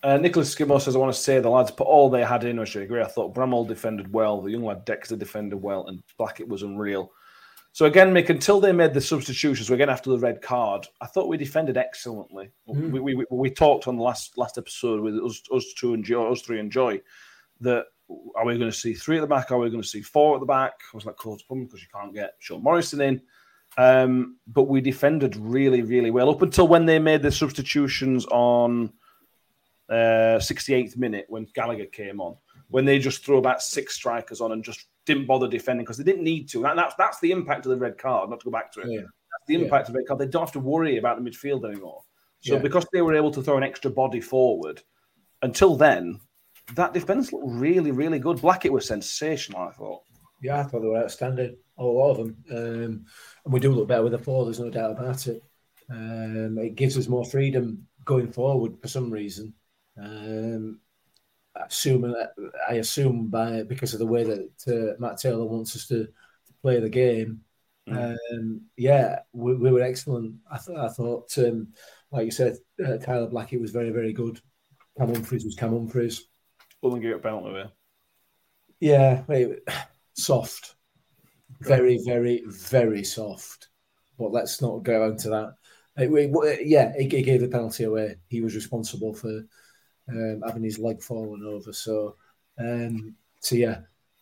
[0.03, 2.59] Uh, Nicholas Skidmore says, I want to say the lads put all they had in,
[2.59, 3.01] which I agree.
[3.01, 7.11] I thought Bramall defended well, the young lad Dexter defended well, and Blackett was unreal.
[7.71, 10.87] So again, Mick, until they made the substitutions, we're again after the red card.
[11.01, 12.49] I thought we defended excellently.
[12.69, 12.91] Mm.
[12.91, 16.01] We, we, we, we talked on the last last episode with us, us two and
[16.01, 17.01] Joy, us three and Joy,
[17.59, 17.87] that
[18.35, 19.51] are we going to see three at the back?
[19.51, 20.73] Are we going to see four at the back?
[20.93, 23.21] I was like, cool, problem because you can't get Sean Morrison in.
[23.77, 28.93] Um, but we defended really, really well up until when they made the substitutions on
[29.89, 32.37] uh, 68th minute when Gallagher came on,
[32.69, 36.03] when they just threw about six strikers on and just didn't bother defending because they
[36.03, 36.65] didn't need to.
[36.65, 38.29] And that's that's the impact of the red card.
[38.29, 39.01] Not to go back to it, Yeah.
[39.01, 40.19] that's the impact of the red card.
[40.19, 42.01] They don't have to worry about the midfield anymore.
[42.41, 42.61] So Yeah.
[42.61, 44.81] because they were able to throw an extra body forward,
[45.41, 46.19] until then,
[46.75, 48.41] that defense looked really, really good.
[48.41, 49.61] Blackett was sensational.
[49.61, 50.01] I thought.
[50.45, 52.37] Yeah, I thought they were outstanding, a lot of them.
[52.51, 53.05] Um,
[53.43, 55.41] and we do look better with the four, there's no doubt about it.
[55.89, 59.53] Um, it gives us more freedom going forward for some reason.
[59.97, 60.79] Um,
[61.55, 62.13] assuming
[62.69, 66.53] I assume by because of the way that uh, Matt Taylor wants us to, to
[66.61, 67.41] play the game.
[67.87, 70.35] Um, yeah, we, we were excellent.
[70.51, 71.69] I, th- I thought, um,
[72.11, 74.39] like you said, uh, Tyler Blackett was very, very good.
[74.97, 76.27] Cam Humphreys was Cam Humphreys.
[76.83, 77.71] It a penalty there.
[78.79, 79.59] Yeah, wait,
[80.15, 80.75] soft,
[81.61, 83.69] very, very, very soft.
[84.19, 85.55] But let's not go into that.
[85.97, 88.17] It- it- yeah, he, he gave the penalty away.
[88.29, 89.43] He was responsible for
[90.09, 91.73] um, having his leg fallen over.
[91.73, 92.15] So,
[92.59, 93.79] um, so yeah,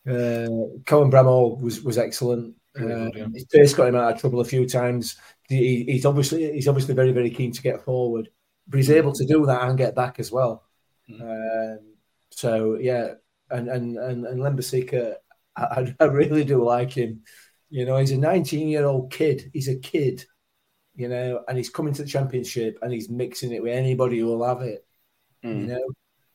[0.08, 0.48] uh,
[0.86, 2.56] Cohen Bramall was was excellent.
[2.78, 3.26] Uh, yeah.
[3.32, 5.16] His pace got him out of trouble a few times.
[5.48, 8.30] He, he's obviously he's obviously very very keen to get forward,
[8.66, 10.64] but he's able to do that and get back as well.
[11.20, 11.78] Um,
[12.30, 13.14] so yeah,
[13.50, 15.16] and and and and Lembikisa,
[15.56, 17.22] I, I really do like him.
[17.70, 19.50] You know, he's a 19 year old kid.
[19.52, 20.24] He's a kid,
[20.94, 24.26] you know, and he's coming to the championship and he's mixing it with anybody who
[24.26, 24.86] will have it.
[25.44, 25.60] Mm.
[25.60, 25.94] You know,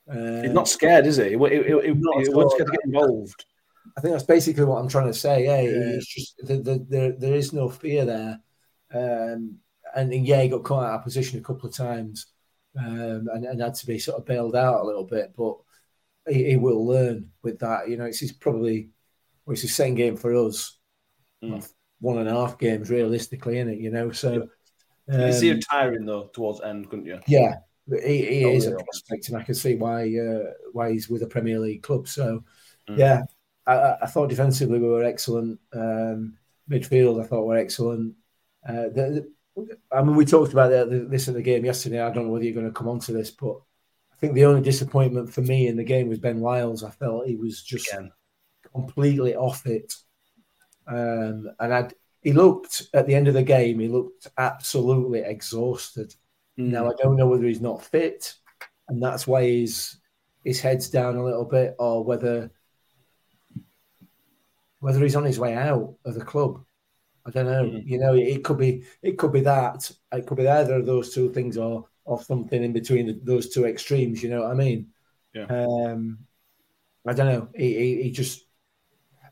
[0.10, 1.24] uh, He's not scared, is he?
[1.24, 3.46] He, he, he, he, wants to get involved.
[3.98, 5.46] I think that's basically what I'm trying to say.
[5.46, 5.96] Yeah, Yeah.
[5.96, 8.40] it's just the, the, there there is no fear there,
[8.94, 9.58] um,
[9.96, 12.28] and yeah, he got caught out of position a couple of times,
[12.78, 15.34] um, and, and had to be sort of bailed out a little bit.
[15.38, 15.58] But
[16.28, 17.90] he, he will learn with that.
[17.90, 18.90] You know, it's probably
[19.50, 20.78] well, it's the same game for us,
[21.44, 21.68] Mm.
[22.02, 23.80] one and a half games realistically, in it.
[23.80, 24.50] You know, so You
[25.10, 27.20] can see um, him tiring though towards end, couldn't you?
[27.28, 27.56] yeah,
[28.06, 31.24] he, he Oh, is a prospect, and I can see why uh, why he's with
[31.24, 32.08] a Premier League club.
[32.08, 32.44] So,
[32.88, 32.98] Mm.
[33.00, 33.24] yeah,
[33.66, 35.60] I- I, thought defensively we were excellent.
[35.74, 36.38] Um,
[36.70, 38.14] midfield, I thought were excellent.
[38.68, 42.02] Uh, the, the- I mean, we talked about that- this in the game yesterday.
[42.02, 43.56] I don't know whether you're going to come on to this, but
[44.12, 46.84] I think the only disappointment for me in the game was Ben Wiles.
[46.84, 48.12] I felt he was just Again.
[48.74, 49.94] Completely off it.
[50.88, 56.14] Um, and I'd, he looked at the end of the game, he looked absolutely exhausted.
[56.58, 56.72] Mm.
[56.72, 58.34] Now I don't know whether he's not fit,
[58.88, 59.98] and that's why his
[60.44, 62.52] his head's down a little bit, or whether
[64.80, 66.64] whether he's on his way out of the club.
[67.26, 67.64] I don't know.
[67.64, 67.86] Mhm.
[67.86, 69.92] You know, it could be it could be that.
[70.12, 73.50] It could be either of those two things, or or something in between the, those
[73.50, 74.24] two extremes.
[74.24, 74.88] You know what I mean?
[75.34, 75.46] Yeah.
[75.46, 76.20] Um,
[77.06, 77.50] I don't know.
[77.56, 78.46] He, he, he just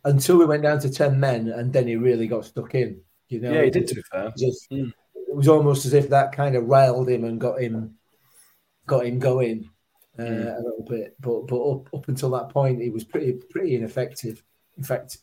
[0.07, 3.01] until we went down to ten men, and then he really got stuck in.
[3.29, 3.87] You know, yeah, he did.
[3.87, 4.91] To be fair, just Mm.
[5.15, 7.95] it was almost as if that kind of riled him and got him
[8.85, 9.69] got him going
[10.17, 10.55] uh, Mm.
[10.57, 11.15] a little bit.
[11.19, 14.41] But but up, up until that point, he was pretty pretty ineffective.
[14.77, 15.17] In fact,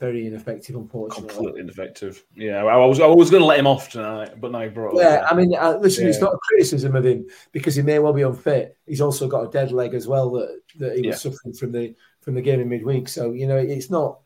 [0.00, 1.28] very ineffective, unfortunately.
[1.34, 2.24] completely ineffective.
[2.34, 4.96] Yeah, I was I was going to let him off tonight, but now he brought.
[4.96, 5.32] Yeah, up.
[5.32, 8.22] I mean, uh, listen, it's not a criticism of him because he may well be
[8.22, 8.76] unfit.
[8.86, 11.30] He's also got a dead leg as well that, that he was Yeah.
[11.30, 11.94] suffering from the
[12.24, 13.08] from the game in midweek.
[13.08, 14.20] So you know, it's not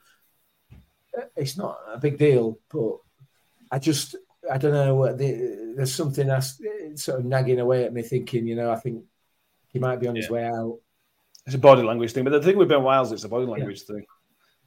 [1.37, 2.59] it's not a big deal.
[2.71, 2.99] But
[3.71, 4.17] I just
[4.51, 5.15] I don't know.
[5.15, 6.61] there's something that's
[6.95, 9.05] sort of nagging away at me, thinking, you know, I think
[9.69, 10.79] he might be on his way out.
[11.45, 13.83] It's a body language thing, but the thing with Ben Wiles, it's a body language
[13.83, 14.05] thing.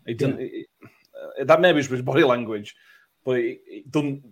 [0.05, 0.39] It doesn't.
[0.39, 2.75] It, uh, that maybe was body language,
[3.23, 4.23] but it, it doesn't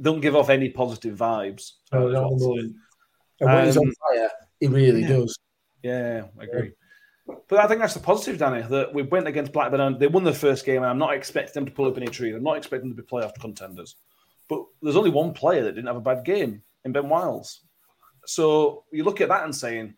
[0.00, 1.72] don't give off any positive vibes.
[1.92, 2.76] At the moment.
[3.40, 5.08] And when he's on Um, fire, he really yeah.
[5.08, 5.38] does.
[5.82, 6.72] Yeah, I agree.
[7.48, 10.24] But I think that's the positive, Danny, that we went against Blackburn and they won
[10.24, 12.34] the first game, and I'm not expecting them to pull up any trees.
[12.34, 13.96] I'm not expecting them to be playoff contenders.
[14.48, 17.60] But there's only one player that didn't have a bad game in Ben Wiles.
[18.24, 19.94] So you look at that and saying,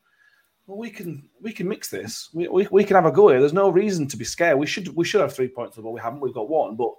[0.67, 2.31] well, we can we can mix this.
[2.33, 3.41] We, we, we can have a go here.
[3.41, 4.59] There's no reason to be scared.
[4.59, 6.21] We should we should have three points, but we haven't.
[6.21, 6.77] We've got one.
[6.77, 6.93] But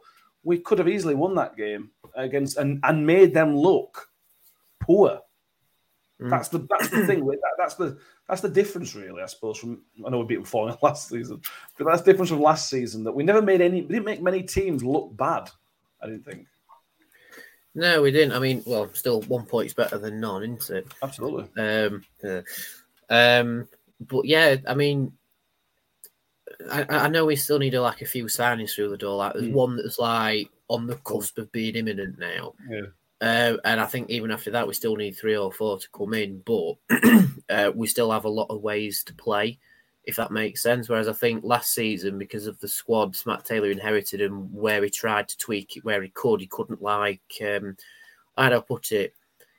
[0.44, 4.10] we could have easily won that game against and, and made them look
[4.82, 5.20] poor.
[6.22, 6.30] Mm.
[6.30, 7.26] That's the that's the thing.
[7.26, 7.98] That, that's the
[8.32, 9.22] that's the difference, really.
[9.22, 9.58] I suppose.
[9.60, 11.42] From I know we beat them four 0 last season,
[11.78, 13.82] but that's the difference from last season that we never made any.
[13.82, 15.50] We didn't make many teams look bad.
[16.02, 16.48] I didn't think.
[17.76, 18.34] No, we didn't.
[18.34, 20.88] I mean, well, still one point's better than none, isn't it?
[21.04, 21.44] Absolutely.
[21.62, 22.42] Um, yeah.
[23.10, 23.68] um,
[24.08, 25.12] but yeah, I mean,
[26.70, 29.18] I, I know we still need like a few signings through the door.
[29.18, 29.54] Like, there's Mm.
[29.54, 32.54] one that's like on the cusp of being imminent now.
[32.70, 32.88] Yeah.
[33.22, 36.16] Uh, and I think even after that, we still need three or four to come
[36.16, 36.74] in, but
[37.50, 39.60] uh, we still have a lot of ways to play,
[40.06, 40.90] if that makes sense.
[40.90, 44.90] Whereas I think last season, because of the squad Matt Taylor inherited and where he
[44.90, 47.78] tried to tweak it where he could, he couldn't like, um,
[48.36, 49.14] how'd I put it?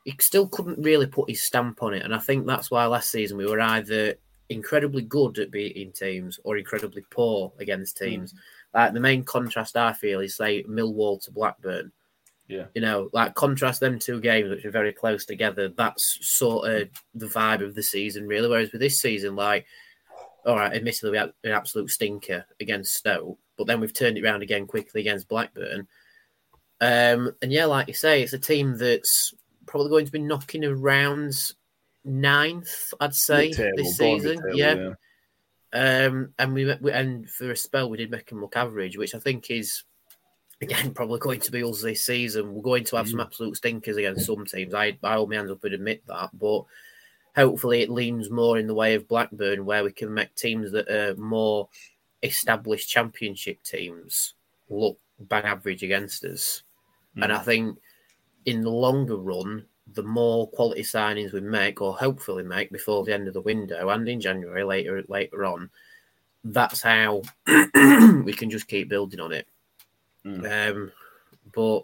[0.05, 2.03] He still couldn't really put his stamp on it.
[2.03, 4.17] And I think that's why last season we were either
[4.49, 8.35] incredibly good at beating teams or incredibly poor against teams.
[8.75, 11.93] Like the main contrast I feel is say Millwall to Blackburn.
[12.53, 12.67] Yeah.
[12.75, 15.69] You know, like contrast them two games, which are very close together.
[15.69, 18.49] That's sort of the vibe of the season, really.
[18.49, 19.65] Whereas with this season, like,
[20.45, 24.25] all right, admittedly, we had an absolute stinker against Stoke, but then we've turned it
[24.25, 25.89] around again quickly against Blackburn.
[26.81, 29.33] Um, and yeah, like you say, it's a team that's
[29.67, 31.35] probably going to be knocking around
[32.05, 34.41] ninth, I'd say, this season.
[34.45, 34.95] mid-table, yeah.
[35.73, 39.15] Um, and we, we and for a spell we did make him look average, which
[39.15, 39.85] I think is
[40.63, 42.55] again probably going to be us this season.
[42.55, 43.25] We're going to have some mm.
[43.25, 44.73] absolute stinkers against some teams.
[44.73, 46.65] I by all means would admit that, but
[47.37, 50.89] hopefully it leans more in the way of Blackburn, where we can make teams that
[50.89, 51.69] are more
[52.23, 54.35] established championship teams
[54.71, 56.63] look bang average against us.
[57.17, 57.37] And mm.
[57.37, 57.79] I think
[58.47, 63.13] in the longer run, the more quality signings we make, or hopefully make before the
[63.13, 65.71] end of the window and in January later later on,
[66.45, 69.47] that's how we can just keep building on it.
[70.25, 70.93] Um,
[71.55, 71.83] but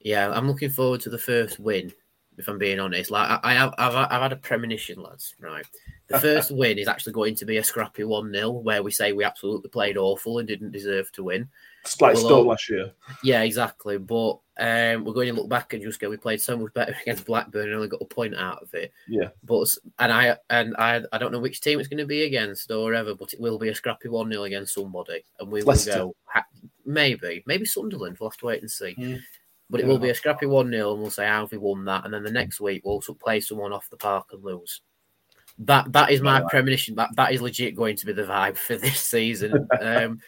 [0.00, 1.92] yeah, I'm looking forward to the first win.
[2.38, 5.34] If I'm being honest, like I, I have, I've, I've had a premonition, lads.
[5.40, 5.64] Right,
[6.08, 9.12] the first win is actually going to be a scrappy one 0 where we say
[9.12, 11.48] we absolutely played awful and didn't deserve to win.
[11.82, 12.92] It's like Stoke last year.
[13.22, 13.96] Yeah, exactly.
[13.96, 16.94] But um, we're going to look back and just go, we played so much better
[17.02, 18.92] against Blackburn and only got a point out of it.
[19.08, 19.28] Yeah.
[19.44, 19.68] But
[19.98, 22.92] and I and I I don't know which team it's going to be against or
[22.94, 25.92] ever, but it will be a scrappy one 0 against somebody, and we will Leicester.
[25.92, 26.16] go
[26.86, 28.16] maybe maybe Sunderland.
[28.18, 28.94] We'll have to wait and see.
[28.98, 29.20] Mm.
[29.68, 29.88] But it Yeah.
[29.92, 32.14] will be a scrappy one 0 and we'll say how have we won that, and
[32.14, 34.80] then the next week we'll play someone off the park and lose.
[35.58, 36.48] That that is my Right.
[36.50, 36.94] premonition.
[36.96, 39.66] That that is legit going to be the vibe for this season.
[39.80, 40.20] um,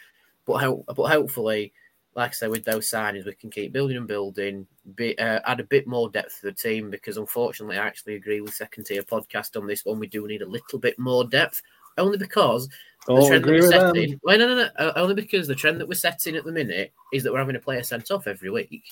[0.46, 1.72] but ho- but hopefully,
[2.14, 5.60] like I say, with those signings, we can keep building and building, be, uh, add
[5.60, 9.02] a bit more depth to the team because unfortunately, I actually agree with second tier
[9.02, 9.98] podcast on this one.
[10.00, 11.60] We do need a little bit more depth,
[11.98, 12.68] only because
[13.08, 14.20] the Don't trend that agree we're with them.
[14.22, 14.92] Well, no, no, no.
[14.96, 17.60] Only because the trend that we're setting at the minute is that we're having a
[17.60, 18.84] player sent off every week.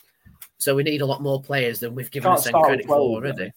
[0.57, 3.53] So we need a lot more players than we've given Can't credit for 12, already.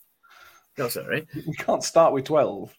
[0.77, 1.25] No, sorry.
[1.33, 2.75] We can't start with twelve.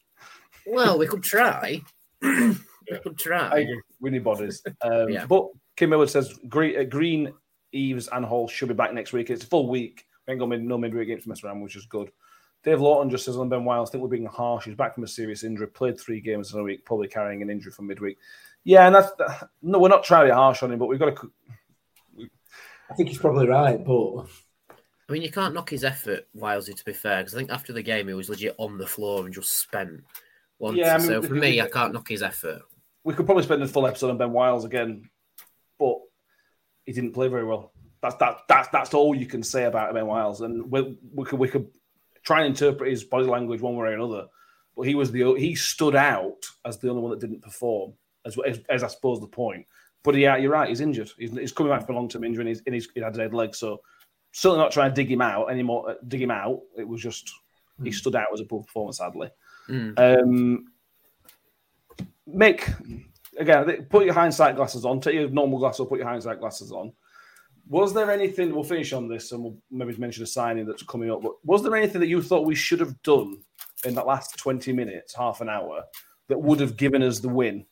[0.67, 1.81] Well, we could try.
[2.23, 2.55] we
[3.03, 3.67] could try.
[3.99, 4.63] We need bodies.
[4.83, 5.25] Um, Yeah.
[5.27, 7.33] But Kim Millward says Green, uh, Green,
[7.73, 9.31] Eaves, and Hall should be back next week.
[9.31, 10.05] It's a full week.
[10.27, 12.11] We ain't got no midweek games to mess around, which is good.
[12.63, 14.67] Dave Lawton just says on Ben Wiles, I think we're being harsh.
[14.67, 17.51] He's back from a serious injury, played three games in a week, probably carrying an
[17.51, 18.19] injury from midweek.
[18.65, 19.11] Yeah, and that's
[19.63, 21.33] no, we're not trying to be harsh on him, but we've got to.
[22.91, 24.27] I think he's probably right, but
[25.09, 27.73] I mean, you can't knock his effort, Wilesy, to be fair, because I think after
[27.73, 30.05] the game he was legit on the floor and just spent.
[30.59, 30.77] Once.
[30.77, 32.61] Yeah, I mean, so for me, I can't knock his effort.
[33.03, 35.09] We could probably spend a full episode on Ben Wiles again,
[35.79, 35.97] but
[36.85, 37.73] he didn't play very well.
[38.03, 41.39] That's that that's that's all you can say about Ben Wiles, and we, we could
[41.39, 41.69] we could
[42.23, 44.27] try and interpret his body language one way or another.
[44.77, 47.93] But he was the he stood out as the only one that didn't perform,
[48.25, 49.67] as as, as I suppose the point.
[50.03, 50.69] But yeah, you're right.
[50.69, 51.11] He's injured.
[51.19, 53.15] He's, he's coming back from a long term injury in his in his he had
[53.15, 53.55] a dead leg.
[53.55, 53.81] So
[54.33, 55.91] certainly not trying to dig him out anymore.
[55.91, 56.61] uh, Dig him out.
[56.77, 57.31] It was just
[57.83, 58.99] he stood out as a poor performance.
[58.99, 59.31] Sadly.
[59.69, 59.99] Mm.
[59.99, 60.73] Um,
[62.29, 62.73] Mick,
[63.37, 65.01] again, put your hindsight glasses on.
[65.01, 66.93] Take your normal glasses, put your hindsight glasses on.
[67.71, 68.53] Was there anything?
[68.53, 71.23] We'll finish on this, and we'll maybe mention a signing that's coming up.
[71.23, 73.39] But was there anything that you thought we should have done
[73.85, 75.85] in that last twenty minutes, half an hour,
[76.29, 77.65] that would have given us the win?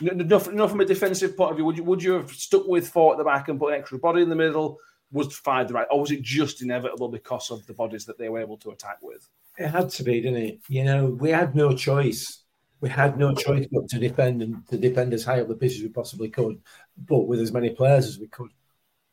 [0.00, 1.66] No, no, no from a defensive point of view.
[1.66, 3.98] Would you would you have stuck with four at the back and put an extra
[3.98, 4.78] body in the middle?
[5.10, 8.30] Was five the right, or was it just inevitable because of the bodies that they
[8.30, 9.28] were able to attack with?
[9.58, 10.60] it had to be, didn't it?
[10.68, 12.38] You know, we had no choice.
[12.80, 15.76] We had no choice but to defend and to defend as high up the pitch
[15.76, 16.60] as we possibly could,
[17.06, 18.50] but with as many players as we could.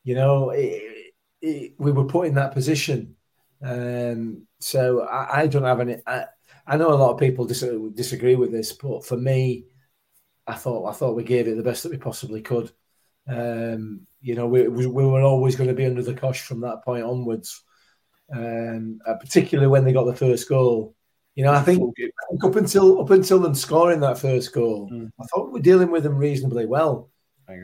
[0.04, 3.16] You know, it, it, we were put in that position.
[3.62, 5.96] Um, so I, I don't have any.
[6.06, 6.24] I,
[6.66, 9.66] I know a lot of people dis- disagree with this, but for me,
[10.46, 12.72] I thought I thought we gave it the best that we possibly could.
[13.28, 16.60] Um, you know, we, we, we were always going to be under the cosh from
[16.62, 17.62] that point onwards,
[18.34, 20.94] um, uh, particularly when they got the first goal.
[21.34, 24.90] You know, I think, I think up until up until them scoring that first goal,
[24.90, 25.10] Mm.
[25.20, 27.10] I thought we were dealing with them reasonably well.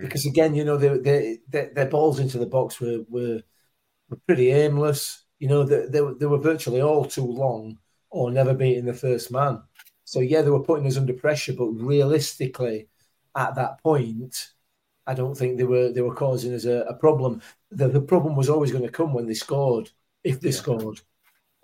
[0.01, 3.43] Because again, you know, they, they, they, their balls into the box were were,
[4.11, 5.25] were pretty aimless.
[5.39, 7.79] You know, they, they, were- they were virtually all too long
[8.11, 9.63] or never beating the first man.
[10.05, 12.89] So yeah, they were putting us under pressure, but realistically,
[13.37, 14.53] at that point,
[15.07, 17.43] I don't think they were they were causing us a, a problem.
[17.71, 19.91] The, the problem was always going to come when they scored,
[20.25, 21.01] if they scored,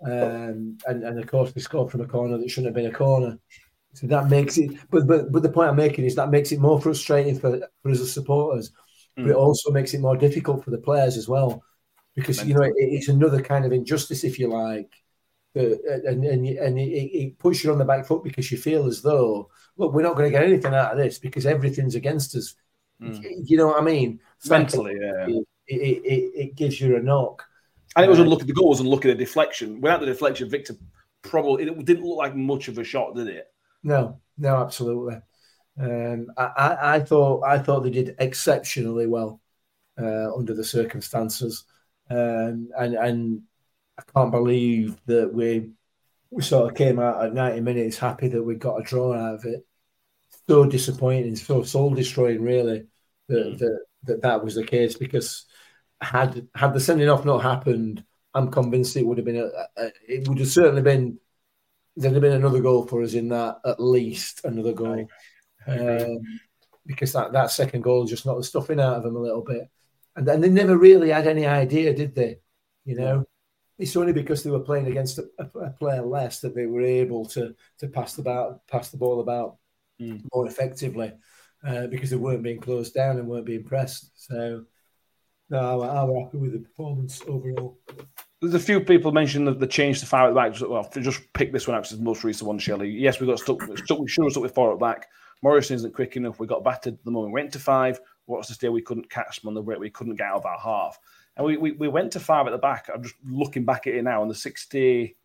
[0.05, 2.97] um, and and of course they scored from a corner that shouldn't have been a
[2.97, 3.39] corner.
[3.93, 4.71] So that makes it.
[4.89, 7.91] But but but the point I'm making is that makes it more frustrating for, for
[7.91, 8.71] us as supporters,
[9.15, 9.37] but it Mm.
[9.37, 11.63] also makes it more difficult for the players as well,
[12.15, 14.91] because you know it, it's another kind of injustice, if you like,
[15.55, 15.75] uh,
[16.05, 19.01] and and and it, it puts you on the back foot because you feel as
[19.01, 22.55] though look, we're not going to get anything out of this because everything's against us.
[23.01, 23.23] Mm.
[23.45, 24.19] You know what I mean?
[24.47, 25.27] Mentally, yeah.
[25.27, 27.43] it, it, it, gives you a knock.
[27.95, 28.45] And it was Uh, unlucky.
[28.45, 29.09] The goal was unlucky.
[29.09, 29.81] The deflection.
[29.81, 30.75] Without the deflection, Victor
[31.21, 33.47] probably it didn't look like much of a shot, did it?
[33.83, 35.15] No, no, absolutely.
[35.79, 39.41] Um, I, I, I thought I thought they did exceptionally well
[40.01, 41.65] uh, under the circumstances,
[42.09, 43.43] um, and and
[43.99, 45.71] I can't believe that we
[46.31, 49.35] we sort of came out at ninety minutes happy that we got a draw out
[49.35, 49.65] of it.
[50.47, 52.87] So disappointing, so soul destroying, really,
[53.29, 55.45] that, that that that was the case because
[56.01, 58.03] had had the sending off not happened,
[58.33, 61.19] I'm convinced it would have been a, a it would have certainly been
[61.95, 65.07] there'd have been another goal for us in that, at least another goal.
[65.67, 66.19] Um,
[66.85, 69.69] because that, that second goal just knocked the stuffing out of them a little bit.
[70.15, 72.39] And then they never really had any idea, did they?
[72.85, 73.25] You know,
[73.79, 77.25] it's only because they were playing against a, a, player less that they were able
[77.29, 79.57] to to pass the about, pass the ball about
[80.01, 80.23] Mm.
[80.33, 81.13] more effectively
[81.65, 84.11] uh, because they weren't being closed down and weren't being pressed.
[84.15, 84.65] So,
[85.49, 87.79] no, I, I was happy with the performance overall.
[88.43, 90.69] There's a few people mentioned that the change to five at the back.
[90.69, 92.89] Well, to just pick this one out 'cause it's the most recent one, Shelley.
[92.89, 93.61] Yes, we got stuck.
[93.61, 95.07] stuck we have stuck with four at the back.
[95.41, 96.39] Morrison isn't quick enough.
[96.39, 98.01] We got battered the moment we went to five.
[98.25, 99.79] What's the say we couldn't catch them on the break?
[99.79, 100.99] We couldn't get out of our half.
[101.37, 102.89] And we, we, we went to five at the back.
[102.93, 104.21] I'm just looking back at it now.
[104.23, 105.15] In the 62nd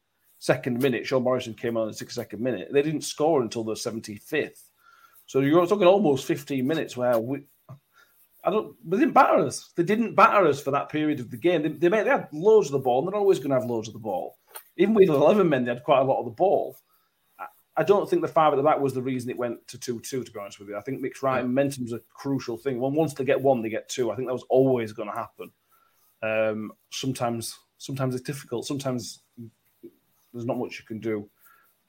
[0.80, 2.68] minute, Sean Morrison came on in the 62nd minute.
[2.72, 4.70] They didn't score until the 75th.
[5.26, 7.42] So you're talking almost 15 minutes where we,
[8.48, 8.74] I don't.
[8.90, 9.72] They didn't batter us.
[9.76, 11.60] They didn't batter us for that period of the game.
[11.62, 13.68] They, they, made, they had loads of the ball, and they're always going to have
[13.68, 14.38] loads of the ball.
[14.78, 16.74] Even with eleven men, they had quite a lot of the ball.
[17.38, 17.44] I,
[17.76, 20.24] I don't think the five at the back was the reason it went to two-two.
[20.24, 21.42] To be honest with you, I think Mick's right.
[21.42, 22.80] Momentum's a crucial thing.
[22.80, 24.10] When once they get one, they get two.
[24.10, 25.52] I think that was always going to happen.
[26.22, 28.66] Um, sometimes, sometimes it's difficult.
[28.66, 29.20] Sometimes
[30.32, 31.28] there's not much you can do.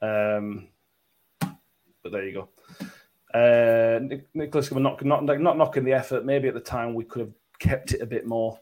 [0.02, 0.68] Um,
[2.02, 2.48] but there you go.
[3.34, 6.24] Uh, Nic- Nicholas, we're not, not not knocking the effort.
[6.24, 8.58] Maybe at the time we could have kept it a bit more.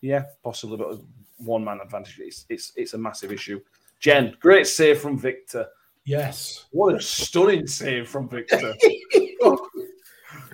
[0.00, 1.00] Yeah, possibly, but
[1.38, 2.18] one man advantage.
[2.20, 3.60] It's it's it's a massive issue.
[4.00, 5.66] Jen, great save from Victor.
[6.04, 6.66] Yes.
[6.70, 8.74] What a stunning save from Victor.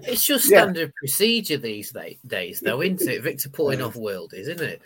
[0.04, 0.62] It's just Yeah.
[0.62, 1.92] standard procedure these
[2.26, 3.22] days, though, isn't it?
[3.22, 4.82] Victor pulling off world, isn't it?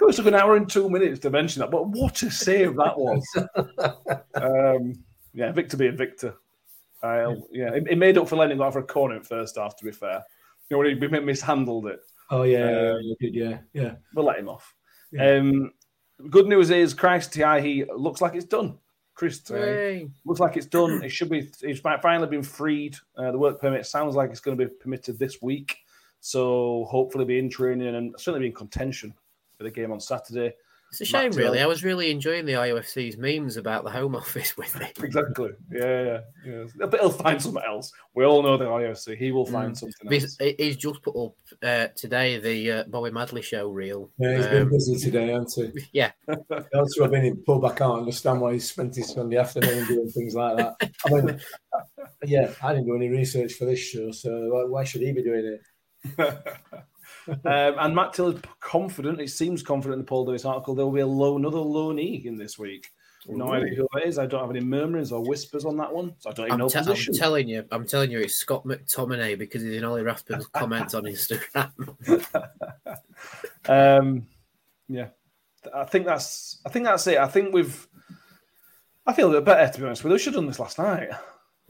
[0.00, 2.98] it took an hour and two minutes to mention that, but what a save that
[2.98, 3.24] was.
[4.34, 4.92] um,
[5.32, 6.34] yeah, Victor being Victor.
[7.02, 9.56] Uh, yeah, it, it made up for letting go out for a corner in first
[9.56, 9.76] half.
[9.76, 10.22] To be fair,
[10.68, 12.00] you know when he mishandled it.
[12.30, 13.94] Oh yeah, Um, you did, yeah, yeah.
[14.14, 14.74] We'll let him off.
[15.12, 15.36] Yeah.
[15.36, 15.72] Um,
[16.30, 18.78] good news is Christ He looks like it's done.
[19.14, 21.02] Christ Tiehi looks like it's done.
[21.02, 21.50] It should be.
[21.62, 22.96] It's finally been freed.
[23.16, 25.76] Uh, the work permit sounds like it's going to be permitted this week.
[26.20, 29.12] So hopefully be in training and certainly be in contention
[29.56, 30.54] for the game on Saturday.
[30.90, 31.60] It's a shame, really.
[31.60, 34.98] I was really enjoying the IOFC's memes about the Home Office with it.
[35.02, 35.50] Exactly.
[35.70, 36.86] Yeah, yeah, yeah.
[36.86, 37.92] But he'll find something else.
[38.14, 39.18] We all know the IOC.
[39.18, 40.36] He will find something else.
[40.40, 44.10] He's, he's just put up uh, today the uh, Bobby Madley show reel.
[44.18, 45.82] Yeah, he's been Um, busy today, hasn't he?
[45.92, 46.12] yeah,
[46.74, 47.64] Also, I've been in pub.
[47.66, 50.90] I can't understand why he spent his Sunday afternoon doing things like that.
[51.06, 51.40] I mean,
[52.24, 55.22] yeah, I didn't do any research for this show, so why- why should he be
[55.22, 55.60] doing it?
[57.28, 59.20] Um, and Matt Taylor's confident.
[59.20, 60.74] It seems confident in the Paul Davis article.
[60.74, 62.90] There will be a low, another loanee in this week.
[63.26, 64.18] No idea who it is.
[64.18, 66.58] I don't have any murmurings or whispers on that one, so I don't even I'm,
[66.60, 70.02] know te- I'm telling you, I'm telling you, it's Scott McTominay because he's in Ollie
[70.02, 71.70] Rathbone's comments on Instagram.
[73.68, 74.26] um,
[74.88, 75.08] yeah,
[75.74, 76.60] I think that's.
[76.64, 77.18] I think that's it.
[77.18, 77.86] I think we've.
[79.06, 80.04] I feel a bit better to be honest.
[80.04, 80.14] with you.
[80.14, 81.08] We should have done this last night.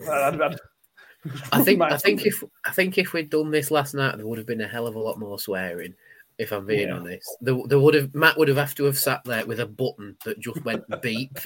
[0.09, 0.57] I'd- I'd-
[1.53, 4.39] I think, I think if I think if we'd done this last night, there would
[4.39, 5.95] have been a hell of a lot more swearing.
[6.39, 6.95] If I'm being Yeah.
[6.95, 9.67] honest, there, there would have Matt would have have to have sat there with a
[9.67, 11.37] button that just went beep.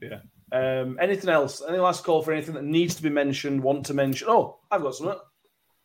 [0.00, 0.20] Yeah.
[0.52, 1.62] Um, anything else?
[1.66, 3.62] Any last call for anything that needs to be mentioned?
[3.62, 4.28] Want to mention?
[4.30, 5.18] Oh, I've got something.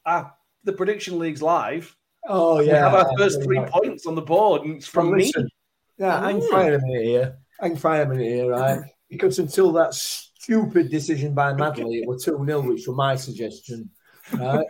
[0.05, 0.33] Ah,
[0.63, 1.95] the prediction league's live.
[2.27, 5.31] Oh yeah, We have our first three points on the board, and it's from me.
[5.97, 7.37] Yeah, I can fire a minute here.
[7.59, 8.79] I can fire a minute here, right?
[9.09, 9.95] Because until that
[10.39, 13.89] stupid decision by Madley, it was 2 0, which was my suggestion.
[14.33, 14.65] Right?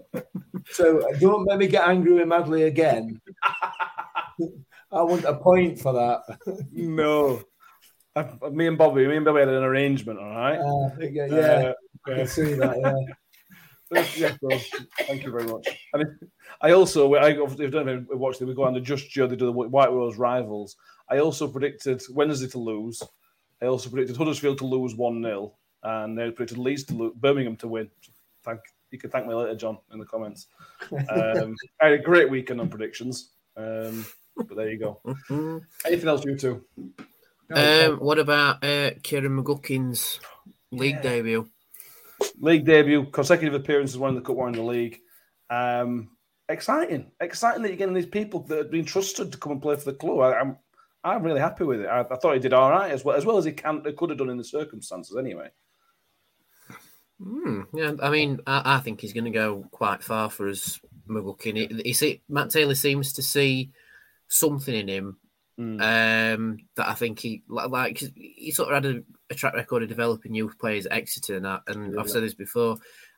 [0.70, 3.20] so uh, don't let me get angry with Madley again.
[4.90, 6.38] I want a point for that.
[6.72, 7.42] No.
[8.16, 10.58] I, me and Bobby, me and Bobby had an arrangement, all right?
[10.58, 11.72] Uh, yeah, yeah, Uh,
[12.06, 12.76] I can see that.
[13.90, 14.04] Yeah.
[14.16, 14.60] yeah, well,
[15.00, 15.66] thank you very much.
[15.94, 16.18] I mean,
[16.60, 18.44] I also, I obviously if you don't know, watch it.
[18.44, 19.26] We go on the Just Joe.
[19.26, 20.76] They do the White Rose rivals.
[21.08, 23.02] I also predicted Wednesday to lose.
[23.62, 25.52] I also predicted Huddersfield to lose one 0
[25.82, 27.90] and they predicted Leeds to lose, Birmingham to win.
[28.44, 30.46] Thank you can thank me later, John, in the comments.
[30.92, 33.30] Um, I had a great weekend on predictions.
[33.56, 34.06] Um,
[34.36, 35.00] but there you go.
[35.84, 36.64] Anything else, you two?
[37.52, 40.20] um, what about uh, Ciaran McGuckin's
[40.70, 41.48] league debut?
[42.40, 45.00] League debut, consecutive appearances, one in the cup, one in the league.
[45.50, 46.10] Um,
[46.48, 49.76] exciting, exciting that you're getting these people that have been trusted to come and play
[49.76, 50.20] for the club.
[50.20, 50.56] I, I'm,
[51.04, 51.86] I'm really happy with it.
[51.86, 54.10] I, I thought he did all right as well, as well as he can, could
[54.10, 55.16] have done in the circumstances.
[55.16, 55.50] Anyway,
[57.22, 60.78] Hmm, yeah, I mean, I, I think he's going to go quite far for us,
[61.08, 61.56] McGuckin.
[61.56, 63.70] He, he see, Matt Taylor seems to see
[64.28, 65.16] something in him
[65.58, 66.34] Mm.
[66.36, 67.68] um, that I think he like.
[67.70, 71.34] like he sort of had a, a track record of developing youth players at Exeter,
[71.34, 72.76] and, that, and I've said this before.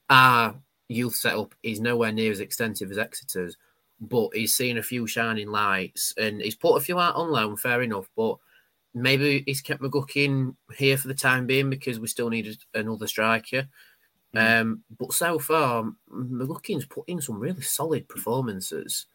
[0.09, 0.55] Our
[0.89, 3.59] youth setup is nowhere near as extensive as Exeter's,
[4.01, 7.57] but he's seen a few shining lights, and he's put a few out on loan.
[7.57, 8.37] Fair enough, but
[8.95, 13.69] maybe he's kept McGuckin here for the time being because we still need another striker.
[14.35, 19.07] Um, but so far, McGuckin's put in some really solid performances.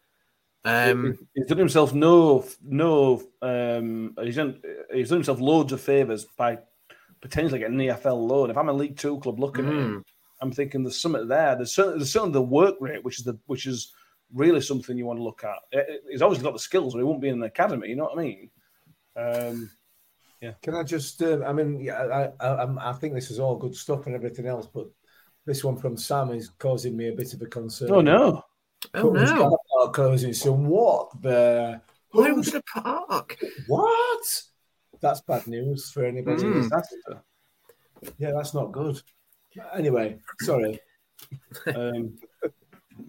[0.66, 3.24] Um, he's done himself no, no.
[3.42, 4.62] Um, he's done,
[4.94, 6.58] he's done himself loads of favors by
[7.22, 8.50] potentially getting an EFL loan.
[8.50, 10.06] If I'm a League Two club looking at him,
[10.42, 11.56] I'm thinking there's something there.
[11.56, 13.94] There's certainly, there's certainly the work rate, which is the which is
[14.34, 15.58] really something you want to look at.
[15.74, 17.90] Eh, eh, He's obviously got the skills, or he won't be in the academy.
[17.90, 18.50] You know what I mean?
[19.16, 19.70] Um,
[20.42, 20.54] yeah.
[20.62, 21.22] Can I just?
[21.22, 22.04] Uh, I mean, yeah,
[22.40, 24.88] I, I, I'm- think this is all good stuff and everything else, but
[25.46, 27.92] this one from Sam is causing me a bit of a concern.
[27.92, 28.44] oh no!
[28.94, 30.68] oh no, car park closing soon.
[30.68, 31.82] What the?
[32.12, 33.38] where Who's- was the park?
[33.68, 34.42] What?
[35.02, 36.44] That's bad news for anybody.
[36.44, 37.22] Mm.
[38.18, 39.02] Yeah, that's not good.
[39.74, 40.80] Anyway, sorry.
[41.68, 42.18] Um,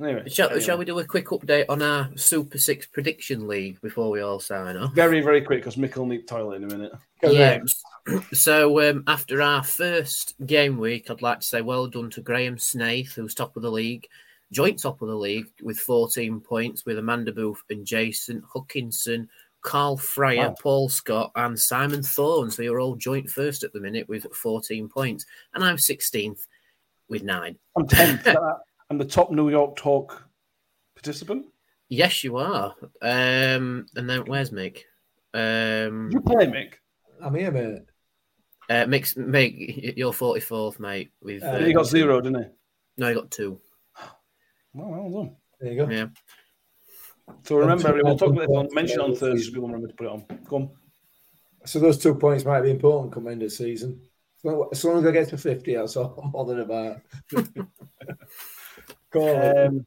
[0.01, 0.63] anyway, Shall, anyway.
[0.65, 4.41] shall we do a quick update on our Super Six prediction league before we all
[4.41, 4.93] sign off?
[4.95, 6.93] very very quick because Mick will need toilet in a minute.
[7.23, 7.61] Yeah.
[8.33, 12.59] So um, after our first game week, I'd like to say well done to Graham
[12.59, 14.07] Snaith, who's top of the league,
[14.53, 19.29] joint top of the league with 14 points, with Amanda Booth and Jason Hutchinson,
[19.63, 20.55] Carl Fryer, Wow.
[20.63, 22.51] Paul Scott, and Simon Thorne.
[22.53, 26.47] So you're all joint first at the minute with 14 points, and I'm 16th
[27.09, 27.59] with nine.
[27.77, 28.27] I'm tenth.
[28.91, 30.23] I'm the top New York talk
[30.95, 31.47] participant.
[31.89, 32.75] Yes, you are.
[33.03, 34.79] Um, and then where's Mick?
[35.35, 36.75] Um, you play Mick?
[37.21, 37.83] I'm here, mate.
[38.71, 41.11] uh, Mick's, Mick, you're 44th, mate.
[41.21, 42.49] With Uh, he got zero, didn't he?
[42.99, 43.61] no, you got two.
[44.73, 45.37] Well, well done.
[45.61, 45.91] There you go.
[45.93, 46.07] Yeah.
[47.45, 49.45] So remember, we'll talk about it on mention on for- Thursday.
[49.47, 50.25] so People remember to put it on.
[50.49, 50.71] Come.
[51.65, 54.01] So those two points might be important come end of season.
[54.43, 57.01] So as long as I get to 50, that's all I'm bothered about.
[59.17, 59.87] Um,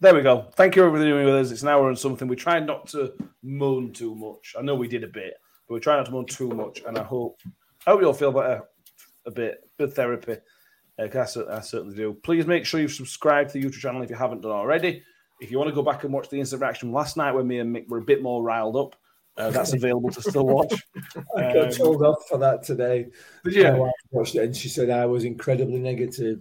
[0.00, 0.50] there we go.
[0.56, 1.50] Thank you everybody for being with us.
[1.50, 2.28] It's an hour and something.
[2.28, 3.12] We try not to
[3.42, 4.54] moan too much.
[4.58, 5.34] I know we did a bit,
[5.68, 6.82] but we try not to moan too much.
[6.86, 7.40] And I hope,
[7.86, 8.62] I hope you all feel better
[9.26, 9.68] a bit.
[9.78, 10.36] Bit of therapy.
[10.98, 12.14] Uh, I, I certainly do.
[12.22, 15.02] Please make sure you've subscribed to the YouTube channel if you haven't done already.
[15.40, 17.58] If you want to go back and watch the instant reaction last night when me
[17.58, 18.94] and Mick were a bit more riled up,
[19.36, 20.72] uh, that's available to still watch.
[21.36, 23.06] I got Um, told off for that today.
[23.44, 23.90] Did you?
[24.12, 26.40] Watched it and she said I was incredibly negative.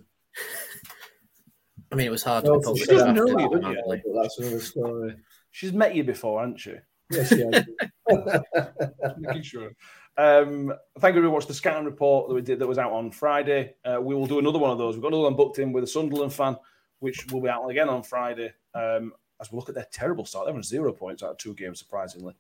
[1.94, 4.12] I mean, it was hard Well, to be she doesn't know you, that, does she?
[4.16, 5.16] that's another story.
[5.52, 6.74] She's met you before, hasn't she?
[7.12, 7.66] Yes, yes.
[9.20, 9.72] Making sure.
[10.18, 13.12] Um, thank you for watching the scouting report that we did that was out on
[13.12, 13.76] Friday.
[13.86, 14.96] Uh, we will do another one of those.
[14.96, 16.58] We've got another one booked in with a Sunderland fan,
[16.98, 18.54] which will be out again on Friday.
[18.74, 21.54] Um, as we look at their terrible start, they're on zero points out of two
[21.54, 22.34] games, surprisingly.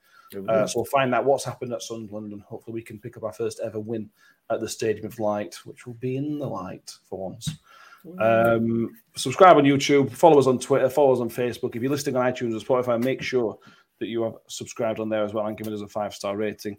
[0.49, 3.23] Uh, so we'll find out what's happened at Sunderland, and hopefully we can pick up
[3.23, 4.09] our first ever win
[4.49, 7.49] at the Stadium of Light, which will be in the light for once.
[8.19, 11.75] Um, subscribe on YouTube, follow us on Twitter, follow us on Facebook.
[11.75, 13.57] If you're listening on iTunes or Spotify, make sure
[13.99, 16.77] that you have subscribed on there as well and given us a five star rating.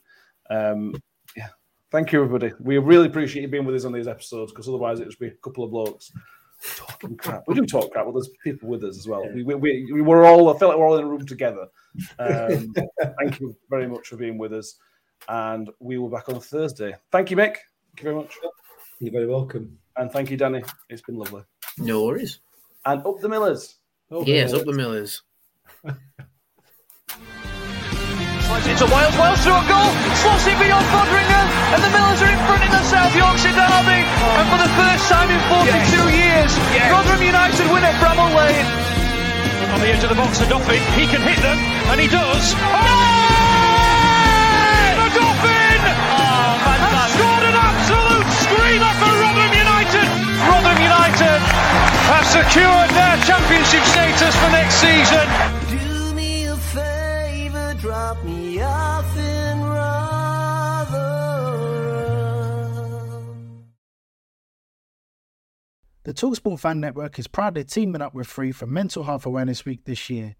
[0.51, 0.95] Um,
[1.37, 1.49] yeah,
[1.91, 2.53] thank you, everybody.
[2.61, 5.29] We really appreciate you being with us on these episodes because otherwise it would be
[5.29, 6.13] a couple of blokes
[6.77, 7.45] talking crap.
[7.47, 9.27] We do talk crap, but there's people with us as well.
[9.33, 11.67] We, we, we, we were all, I felt like we're all in a room together.
[12.19, 12.75] Um,
[13.19, 14.77] thank you very much for being with us.
[15.29, 16.95] And we will be back on Thursday.
[17.11, 17.57] Thank you, Mick.
[17.57, 18.35] Thank you very much.
[19.01, 19.79] You're very welcome.
[19.97, 20.63] And thank you, Danny.
[20.89, 21.43] It's been lovely.
[21.79, 22.41] No worries.
[22.85, 23.77] And up the Millers.
[24.25, 25.23] Yes, up the Millers.
[28.45, 29.91] Slides into Wiles, Wiles through a goal,
[30.21, 34.01] slots it beyond Foderingham, and the Millers are in front in the South Yorkshire Derby.
[34.05, 36.53] And for the first time in 42 years,
[36.93, 38.69] Rotherham United win at Bramall Lane.
[39.75, 41.59] On the edge of the box, Odoffin, he can hit them,
[41.91, 42.55] and he does.
[42.55, 43.04] Oh!
[43.04, 43.04] The
[52.35, 55.25] secured their championship status for next season.
[55.71, 61.15] Do me a favor, drop me off in Rotherham.
[66.03, 69.85] The Talksport Fan Network is proudly teaming up with Free for Mental Health Awareness Week
[69.85, 70.35] this year.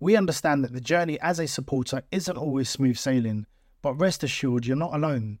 [0.00, 3.44] We understand that the journey as a supporter isn't always smooth sailing,
[3.82, 5.40] but rest assured you're not alone.